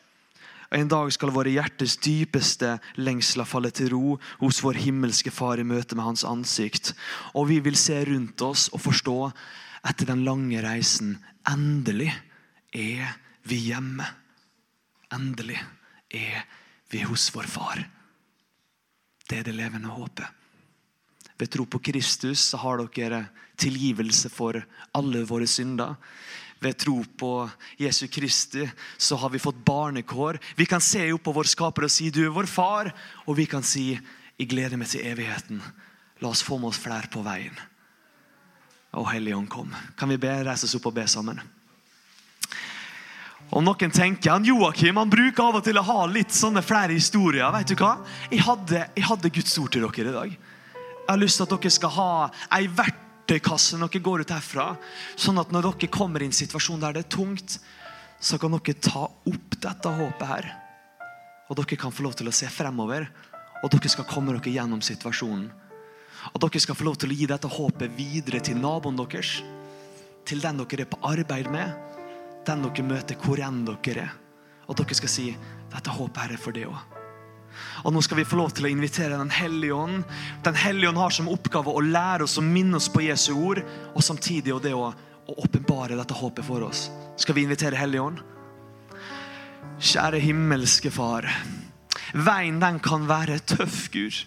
En 0.74 0.88
dag 0.90 1.12
skal 1.14 1.30
våre 1.30 1.52
hjertes 1.54 1.94
dypeste 2.02 2.76
lengsler 2.98 3.46
falle 3.46 3.70
til 3.74 3.92
ro 3.92 4.16
hos 4.40 4.58
vår 4.64 4.80
himmelske 4.82 5.30
Far 5.30 5.60
i 5.62 5.66
møte 5.66 5.94
med 5.94 6.08
Hans 6.08 6.24
ansikt. 6.26 6.92
Og 7.38 7.48
vi 7.52 7.60
vil 7.62 7.78
se 7.78 8.00
rundt 8.08 8.42
oss 8.42 8.66
og 8.74 8.82
forstå 8.82 9.18
etter 9.86 10.10
den 10.10 10.24
lange 10.26 10.62
reisen 10.64 11.16
endelig 11.46 12.10
er 12.74 13.14
vi 13.46 13.60
hjemme. 13.68 14.06
Endelig 15.14 15.60
er 16.10 16.42
vi 16.90 17.04
hos 17.06 17.28
vår 17.34 17.46
Far. 17.50 17.84
Det 19.26 19.38
er 19.40 19.46
det 19.46 19.54
levende 19.54 19.94
håpet. 19.94 20.26
Ved 21.36 21.50
tro 21.52 21.66
på 21.68 21.82
Kristus 21.84 22.40
så 22.50 22.58
har 22.62 22.80
dere 22.80 23.26
tilgivelse 23.60 24.30
for 24.32 24.58
alle 24.96 25.24
våre 25.28 25.46
synder. 25.46 25.94
Ved 26.66 26.78
tro 26.82 26.96
på 27.18 27.32
Jesu 27.78 28.08
Kristi 28.10 28.64
så 28.98 29.16
har 29.16 29.30
vi 29.30 29.38
fått 29.38 29.64
barnekår. 29.64 30.38
Vi 30.58 30.66
kan 30.66 30.82
se 30.82 31.04
opp 31.14 31.22
på 31.28 31.34
vår 31.36 31.46
skaper 31.46 31.86
og 31.86 31.92
si 31.94 32.10
'Du 32.10 32.24
er 32.24 32.34
vår 32.34 32.46
far', 32.50 32.94
og 33.26 33.36
vi 33.36 33.46
kan 33.46 33.62
si 33.62 34.00
'Jeg 34.38 34.48
gleder 34.48 34.76
meg 34.76 34.88
til 34.88 35.04
evigheten'. 35.06 35.62
La 36.20 36.28
oss 36.28 36.42
få 36.42 36.58
med 36.58 36.68
oss 36.68 36.78
flere 36.78 37.06
på 37.06 37.22
veien. 37.22 37.54
Å, 38.92 39.04
Hellige 39.12 39.36
Ånd, 39.36 39.48
kom. 39.48 39.74
Kan 39.96 40.08
vi 40.08 40.16
be, 40.16 40.44
reise 40.44 40.64
oss 40.64 40.74
opp 40.74 40.86
og 40.86 40.94
be 40.94 41.06
sammen? 41.06 41.40
Og 43.52 43.62
noen 43.62 43.92
tenker 43.92 44.30
han 44.30 44.44
Joakim 44.44 44.96
han 44.96 45.10
bruker 45.10 45.42
av 45.44 45.60
og 45.60 45.64
til 45.64 45.78
å 45.78 45.84
ha 45.86 46.06
litt 46.06 46.32
sånne 46.34 46.62
flere 46.62 46.96
historier. 46.96 47.52
Vet 47.52 47.68
du 47.68 47.76
hva? 47.76 48.04
Jeg 48.30 48.42
hadde, 48.42 48.88
jeg 48.96 49.04
hadde 49.04 49.30
Guds 49.30 49.58
ord 49.58 49.72
til 49.72 49.86
dere 49.86 50.08
i 50.08 50.16
dag. 50.16 50.30
Jeg 50.32 51.12
har 51.12 51.20
lyst 51.22 51.36
til 51.36 51.46
at 51.46 51.50
dere 51.54 51.70
skal 51.70 51.90
ha 51.90 52.30
ei 52.58 52.66
verktøykasse 53.26 53.78
når 53.78 53.90
dere 53.90 54.02
går 54.02 54.22
ut 54.22 54.30
herfra. 54.30 54.76
Sånn 55.16 55.38
at 55.38 55.50
når 55.50 55.72
dere 55.72 55.90
kommer 55.90 56.22
i 56.22 56.26
en 56.26 56.32
situasjon 56.32 56.80
der 56.80 56.94
det 56.94 57.04
er 57.04 57.10
tungt, 57.10 57.58
så 58.20 58.38
kan 58.38 58.54
dere 58.54 58.78
ta 58.78 59.06
opp 59.06 59.58
dette 59.58 59.88
håpet 59.88 60.28
her. 60.28 60.50
Og 61.50 61.56
dere 61.56 61.76
kan 61.76 61.92
få 61.92 62.02
lov 62.06 62.14
til 62.14 62.28
å 62.28 62.34
se 62.34 62.46
fremover. 62.46 63.08
Og 63.62 63.70
dere 63.72 63.90
skal 63.90 64.06
komme 64.06 64.32
dere 64.36 64.52
gjennom 64.52 64.82
situasjonen. 64.82 65.50
Og 66.32 66.40
dere 66.40 66.60
skal 66.60 66.76
få 66.76 66.86
lov 66.86 66.96
til 66.98 67.10
å 67.10 67.16
gi 67.18 67.26
dette 67.26 67.50
håpet 67.50 67.96
videre 67.96 68.40
til 68.40 68.58
naboen 68.58 68.96
deres. 68.96 69.42
Til 70.26 70.42
den 70.42 70.62
dere 70.62 70.86
er 70.86 70.90
på 70.90 71.02
arbeid 71.02 71.50
med. 71.50 71.74
Den 72.46 72.62
dere 72.62 72.86
møter 72.86 73.18
hvor 73.22 73.42
enn 73.42 73.64
dere 73.66 74.06
er. 74.06 74.14
Og 74.66 74.78
dere 74.78 74.98
skal 74.98 75.10
si 75.10 75.30
Dette 75.66 75.92
håpet 75.92 76.22
her 76.22 76.32
er 76.32 76.40
for 76.40 76.54
det 76.54 76.62
òg. 76.70 76.95
Og 77.84 77.94
nå 77.94 78.02
skal 78.04 78.20
vi 78.20 78.26
få 78.28 78.38
lov 78.40 78.54
til 78.56 78.66
å 78.66 78.70
invitere 78.72 79.18
Den 79.18 79.32
hellige 79.32 79.74
ånd. 79.74 80.04
Den 80.44 80.58
hellige 80.58 80.90
ånd 80.90 81.00
har 81.00 81.14
som 81.14 81.28
oppgave 81.32 81.72
å 81.72 81.84
lære 81.84 82.26
oss 82.26 82.38
og 82.40 82.48
minne 82.48 82.80
oss 82.80 82.88
på 82.92 83.04
Jesu 83.06 83.32
ord, 83.34 83.62
og 83.94 84.04
samtidig 84.04 84.56
det 84.64 84.74
å, 84.74 84.90
å 84.92 85.38
åpenbare 85.44 85.98
dette 85.98 86.16
håpet 86.16 86.46
for 86.46 86.66
oss. 86.66 86.88
Skal 87.16 87.38
vi 87.38 87.46
invitere 87.46 87.78
Hellige 87.80 88.04
ånd? 88.04 88.24
Kjære 89.76 90.20
himmelske 90.24 90.90
Far. 90.92 91.28
Veien 92.16 92.60
den 92.62 92.78
kan 92.80 93.08
være 93.08 93.40
tøff, 93.44 93.88
Gud. 93.92 94.22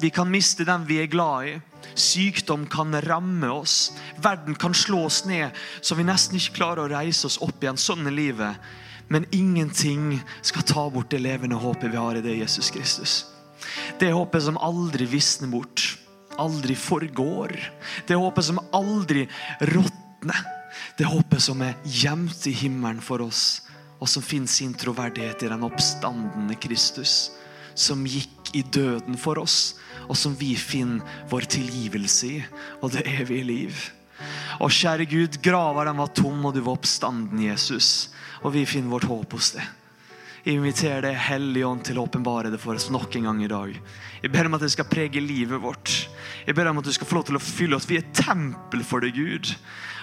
Vi 0.00 0.10
kan 0.10 0.30
miste 0.32 0.64
den 0.64 0.86
vi 0.88 0.98
er 1.02 1.10
glad 1.12 1.46
i. 1.50 1.58
Sykdom 1.94 2.66
kan 2.70 2.94
ramme 3.04 3.50
oss. 3.52 3.92
Verden 4.22 4.54
kan 4.54 4.74
slå 4.74 5.04
oss 5.08 5.24
ned 5.28 5.56
så 5.80 5.96
vi 5.98 6.06
nesten 6.08 6.38
ikke 6.38 6.60
klarer 6.60 6.86
å 6.86 6.92
reise 6.92 7.28
oss 7.28 7.40
opp 7.44 7.62
igjen. 7.62 7.80
Sånn 7.80 8.08
er 8.08 8.16
livet. 8.16 8.70
Men 9.10 9.26
ingenting 9.34 10.20
skal 10.42 10.62
ta 10.62 10.84
bort 10.90 11.10
det 11.10 11.18
levende 11.18 11.58
håpet 11.58 11.90
vi 11.90 11.98
har 11.98 12.16
i 12.16 12.22
det 12.22 12.36
Jesus 12.38 12.70
Kristus. 12.70 13.24
Det 13.98 14.12
håpet 14.14 14.44
som 14.46 14.58
aldri 14.58 15.04
visner 15.10 15.50
bort, 15.50 15.98
aldri 16.38 16.76
forgår. 16.78 17.56
Det 18.06 18.14
håpet 18.14 18.46
som 18.46 18.62
aldri 18.72 19.26
råtner. 19.60 20.46
Det 20.96 21.10
håpet 21.10 21.42
som 21.42 21.62
er 21.66 21.74
gjemt 21.82 22.46
i 22.46 22.54
himmelen 22.54 23.02
for 23.02 23.24
oss, 23.24 23.66
og 23.98 24.08
som 24.08 24.22
finner 24.22 24.48
sin 24.48 24.76
troverdighet 24.78 25.42
i 25.42 25.50
den 25.50 25.66
oppstandende 25.66 26.54
Kristus, 26.62 27.32
som 27.74 28.06
gikk 28.06 28.54
i 28.54 28.62
døden 28.62 29.18
for 29.18 29.42
oss, 29.42 29.74
og 30.06 30.16
som 30.18 30.36
vi 30.38 30.54
finner 30.54 31.02
vår 31.30 31.50
tilgivelse 31.50 32.30
i, 32.30 32.44
og 32.80 32.94
det 32.94 33.08
evige 33.10 33.46
liv. 33.46 33.88
Og 34.60 34.72
kjære 34.74 35.08
Gud, 35.10 35.40
grava 35.44 35.84
den 35.88 36.00
var 36.00 36.14
tom, 36.14 36.40
og 36.46 36.56
du 36.56 36.62
var 36.64 36.78
oppstanden, 36.78 37.44
Jesus 37.48 38.10
og 38.40 38.54
vi 38.54 38.64
finner 38.68 38.92
vårt 38.94 39.08
håp 39.10 39.36
hos 39.36 39.52
deg. 39.56 39.76
Jeg 40.40 40.56
inviterer 40.56 41.04
deg, 41.04 41.18
Hellige 41.20 41.68
Ånd, 41.68 41.82
til 41.84 41.98
å 42.00 42.06
åpenbare 42.06 42.48
det 42.52 42.60
for 42.62 42.72
oss 42.72 42.88
nok 42.92 43.12
en 43.18 43.26
gang 43.28 43.42
i 43.44 43.50
dag. 43.50 43.74
Jeg 44.22 44.32
ber 44.32 44.48
om 44.48 44.56
at 44.56 44.64
det 44.64 44.70
skal 44.72 44.88
prege 44.88 45.20
livet 45.20 45.60
vårt. 45.60 45.92
Jeg 46.46 46.56
ber 46.56 46.70
om 46.70 46.80
at 46.80 46.88
du 46.88 46.92
skal 46.96 47.08
få 47.10 47.18
lov 47.18 47.26
til 47.28 47.36
å 47.36 47.42
fylle 47.44 47.76
oss. 47.76 47.88
Vi 47.88 47.98
er 48.00 48.08
tempel 48.16 48.84
for 48.88 49.04
deg, 49.04 49.18
Gud. 49.18 49.52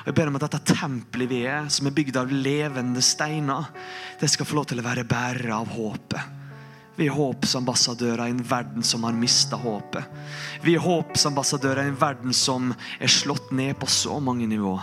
Og 0.04 0.12
jeg 0.12 0.18
ber 0.20 0.30
om 0.30 0.38
at 0.38 0.46
dette 0.46 0.78
tempelet 0.78 1.32
vi 1.32 1.42
er, 1.50 1.72
som 1.74 1.90
er 1.90 1.98
bygd 1.98 2.22
av 2.22 2.30
levende 2.30 3.02
steiner, 3.02 3.72
det 4.22 4.30
skal 4.30 4.46
få 4.46 4.60
lov 4.60 4.70
til 4.70 4.84
å 4.84 4.86
være 4.86 5.08
bærer 5.10 5.56
av 5.58 5.74
håpet. 5.74 6.38
Vi 6.98 7.06
er 7.06 7.14
håpsambassadører 7.14 8.26
i 8.26 8.34
en 8.34 8.42
verden 8.42 8.84
som 8.84 9.04
har 9.06 9.14
mista 9.14 9.58
håpet. 9.62 10.06
Vi 10.64 10.74
er 10.74 10.82
håpsambassadører 10.82 11.84
i 11.86 11.92
en 11.92 12.00
verden 12.00 12.34
som 12.34 12.72
er 12.98 13.12
slått 13.12 13.52
ned 13.54 13.78
på 13.78 13.90
så 13.92 14.18
mange 14.24 14.48
nivå. 14.50 14.74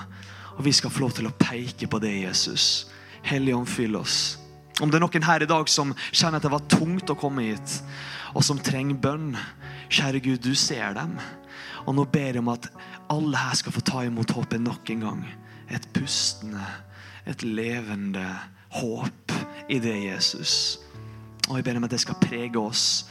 Og 0.55 0.63
vi 0.63 0.73
skal 0.73 0.93
få 0.95 1.03
lov 1.03 1.17
til 1.17 1.27
å 1.27 1.35
peke 1.35 1.89
på 1.91 1.99
det, 1.99 2.13
Jesus. 2.23 2.87
Hellige 3.27 3.59
ånd, 3.59 3.71
fyll 3.71 3.99
oss. 3.99 4.37
Om 4.79 4.91
det 4.91 5.01
er 5.01 5.03
noen 5.03 5.27
her 5.27 5.43
i 5.43 5.51
dag 5.51 5.71
som 5.71 5.91
kjenner 6.13 6.39
at 6.39 6.47
det 6.47 6.55
var 6.55 6.71
tungt 6.71 7.11
å 7.11 7.19
komme 7.19 7.49
hit, 7.49 7.75
og 8.35 8.47
som 8.47 8.63
trenger 8.63 8.99
bønn, 8.99 9.35
kjære 9.91 10.23
Gud, 10.23 10.47
du 10.47 10.55
ser 10.59 10.95
dem. 10.95 11.19
Og 11.83 11.99
nå 11.99 12.07
ber 12.11 12.31
jeg 12.31 12.43
om 12.43 12.55
at 12.55 12.71
alle 13.11 13.43
her 13.43 13.59
skal 13.59 13.75
få 13.75 13.83
ta 13.87 14.07
imot 14.07 14.35
håpet 14.39 14.63
nok 14.63 14.95
en 14.95 15.05
gang. 15.09 15.27
Et 15.67 15.91
pustende, 15.95 16.63
et 17.27 17.43
levende 17.43 18.27
håp 18.79 19.35
i 19.67 19.83
det, 19.83 19.99
Jesus. 20.07 20.84
Og 21.49 21.59
jeg 21.59 21.67
ber 21.67 21.79
om 21.79 21.87
at 21.87 21.93
det 21.93 22.01
skal 22.03 22.21
prege 22.23 22.61
oss 22.61 23.05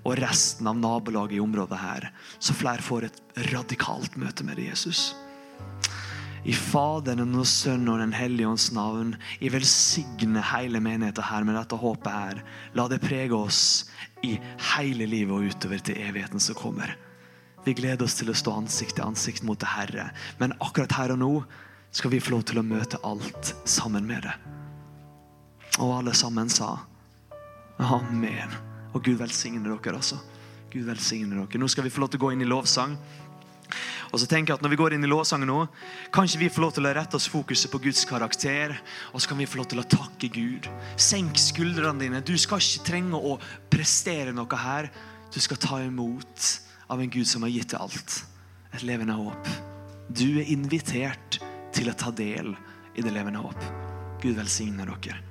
og 0.00 0.16
resten 0.16 0.68
av 0.70 0.78
nabolaget 0.80 1.36
i 1.36 1.42
området 1.42 1.80
her, 1.80 2.06
så 2.38 2.56
flere 2.56 2.84
får 2.84 3.08
et 3.08 3.18
radikalt 3.50 4.16
møte 4.20 4.46
med 4.46 4.56
det, 4.56 4.70
Jesus. 4.70 5.10
I 6.48 6.54
Faderen 6.56 7.34
og 7.36 7.44
Sønnen 7.44 7.90
og 7.92 7.98
Den 8.00 8.14
hellige 8.16 8.48
ånds 8.48 8.70
navn. 8.72 9.12
Jeg 9.42 9.52
velsigner 9.52 10.46
hele 10.54 10.80
menigheten 10.80 11.26
her 11.28 11.44
med 11.44 11.58
dette 11.58 11.76
håpet 11.76 12.14
her. 12.14 12.40
La 12.72 12.86
det 12.88 13.02
prege 13.04 13.36
oss 13.36 13.90
i 14.24 14.38
hele 14.72 15.08
livet 15.08 15.36
og 15.36 15.52
utover 15.52 15.84
til 15.84 16.00
evigheten 16.00 16.40
som 16.40 16.56
kommer. 16.56 16.94
Vi 17.66 17.76
gleder 17.76 18.06
oss 18.06 18.16
til 18.16 18.32
å 18.32 18.36
stå 18.36 18.54
ansikt 18.56 18.96
til 18.96 19.04
ansikt 19.04 19.44
mot 19.44 19.60
det 19.60 19.68
Herre. 19.68 20.08
Men 20.40 20.56
akkurat 20.64 20.96
her 20.96 21.12
og 21.12 21.20
nå 21.20 21.34
skal 21.92 22.14
vi 22.14 22.22
få 22.24 22.38
lov 22.38 22.46
til 22.48 22.62
å 22.62 22.64
møte 22.64 23.02
alt 23.04 23.52
sammen 23.68 24.08
med 24.08 24.24
det. 24.24 24.32
Og 25.76 25.98
alle 25.98 26.16
sammen 26.16 26.48
sa 26.48 26.78
Amen. 27.80 28.52
Og 28.92 29.04
Gud 29.04 29.16
velsigne 29.20 29.62
dere, 29.64 29.96
altså. 29.96 30.20
Gud 30.70 30.84
velsigne 30.86 31.38
dere. 31.38 31.60
Nå 31.60 31.68
skal 31.70 31.86
vi 31.86 31.92
få 31.92 32.02
lov 32.02 32.12
til 32.12 32.20
å 32.20 32.26
gå 32.26 32.32
inn 32.34 32.44
i 32.44 32.48
lovsang. 32.48 32.96
Og 34.10 34.18
så 34.18 34.26
tenker 34.26 34.50
jeg 34.50 34.58
at 34.58 34.64
Når 34.64 34.72
vi 34.72 34.78
går 34.80 34.94
inn 34.96 35.06
i 35.06 35.10
lovsangen 35.10 35.46
nå, 35.46 35.60
kan 36.12 36.26
vi 36.26 36.48
få 36.50 36.64
lov 36.64 36.74
til 36.74 36.88
å 36.88 36.94
rette 36.94 37.16
oss 37.16 37.28
fokuset 37.30 37.70
på 37.70 37.80
Guds 37.82 38.02
karakter. 38.04 38.74
Og 39.14 39.22
så 39.22 39.30
kan 39.30 39.38
vi 39.38 39.48
få 39.48 39.60
lov 39.60 39.70
til 39.70 39.82
å 39.82 39.86
takke 39.86 40.28
Gud. 40.34 40.66
Senk 40.96 41.38
skuldrene 41.38 42.02
dine. 42.02 42.22
Du 42.26 42.34
skal 42.38 42.62
ikke 42.62 42.88
trenge 42.90 43.16
å 43.16 43.38
prestere 43.70 44.34
noe 44.34 44.60
her. 44.60 44.90
Du 45.30 45.38
skal 45.40 45.60
ta 45.62 45.78
imot 45.84 46.48
av 46.90 47.00
en 47.00 47.10
Gud 47.10 47.28
som 47.30 47.46
har 47.46 47.54
gitt 47.54 47.70
deg 47.72 47.80
alt. 47.86 48.18
Et 48.74 48.82
levende 48.86 49.14
håp. 49.14 49.52
Du 50.10 50.26
er 50.42 50.50
invitert 50.50 51.38
til 51.74 51.90
å 51.90 51.94
ta 51.94 52.10
del 52.10 52.52
i 52.98 53.06
det 53.06 53.14
levende 53.14 53.42
håp. 53.44 53.68
Gud 54.20 54.34
velsigne 54.36 54.84
dere 54.84 55.22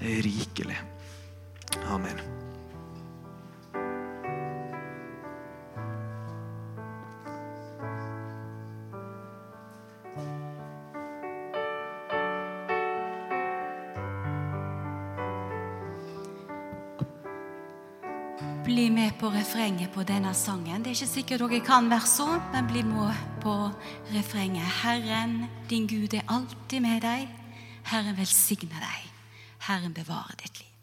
rikelig. 0.00 0.76
Amen. 1.86 2.36
Bli 18.66 18.90
med 18.90 19.10
på 19.20 19.28
refrenget 19.30 19.92
på 19.94 20.02
denne 20.02 20.34
sangen. 20.34 20.82
Det 20.82 20.90
er 20.90 20.94
ikke 20.94 21.06
sikkert 21.06 21.40
dere 21.40 21.60
kan 21.64 21.90
versene, 21.90 22.40
men 22.52 22.66
bli 22.66 22.82
med 22.82 23.14
på 23.40 23.54
refrenget. 24.10 24.66
Herren, 24.82 25.44
din 25.70 25.86
Gud, 25.86 26.14
er 26.14 26.26
alltid 26.28 26.80
med 26.82 27.00
deg. 27.00 27.28
Herren 27.86 28.18
velsigne 28.18 28.82
deg. 28.82 29.10
Herren 29.68 29.94
bevare 29.94 30.34
ditt 30.42 30.58
liv. 30.58 30.75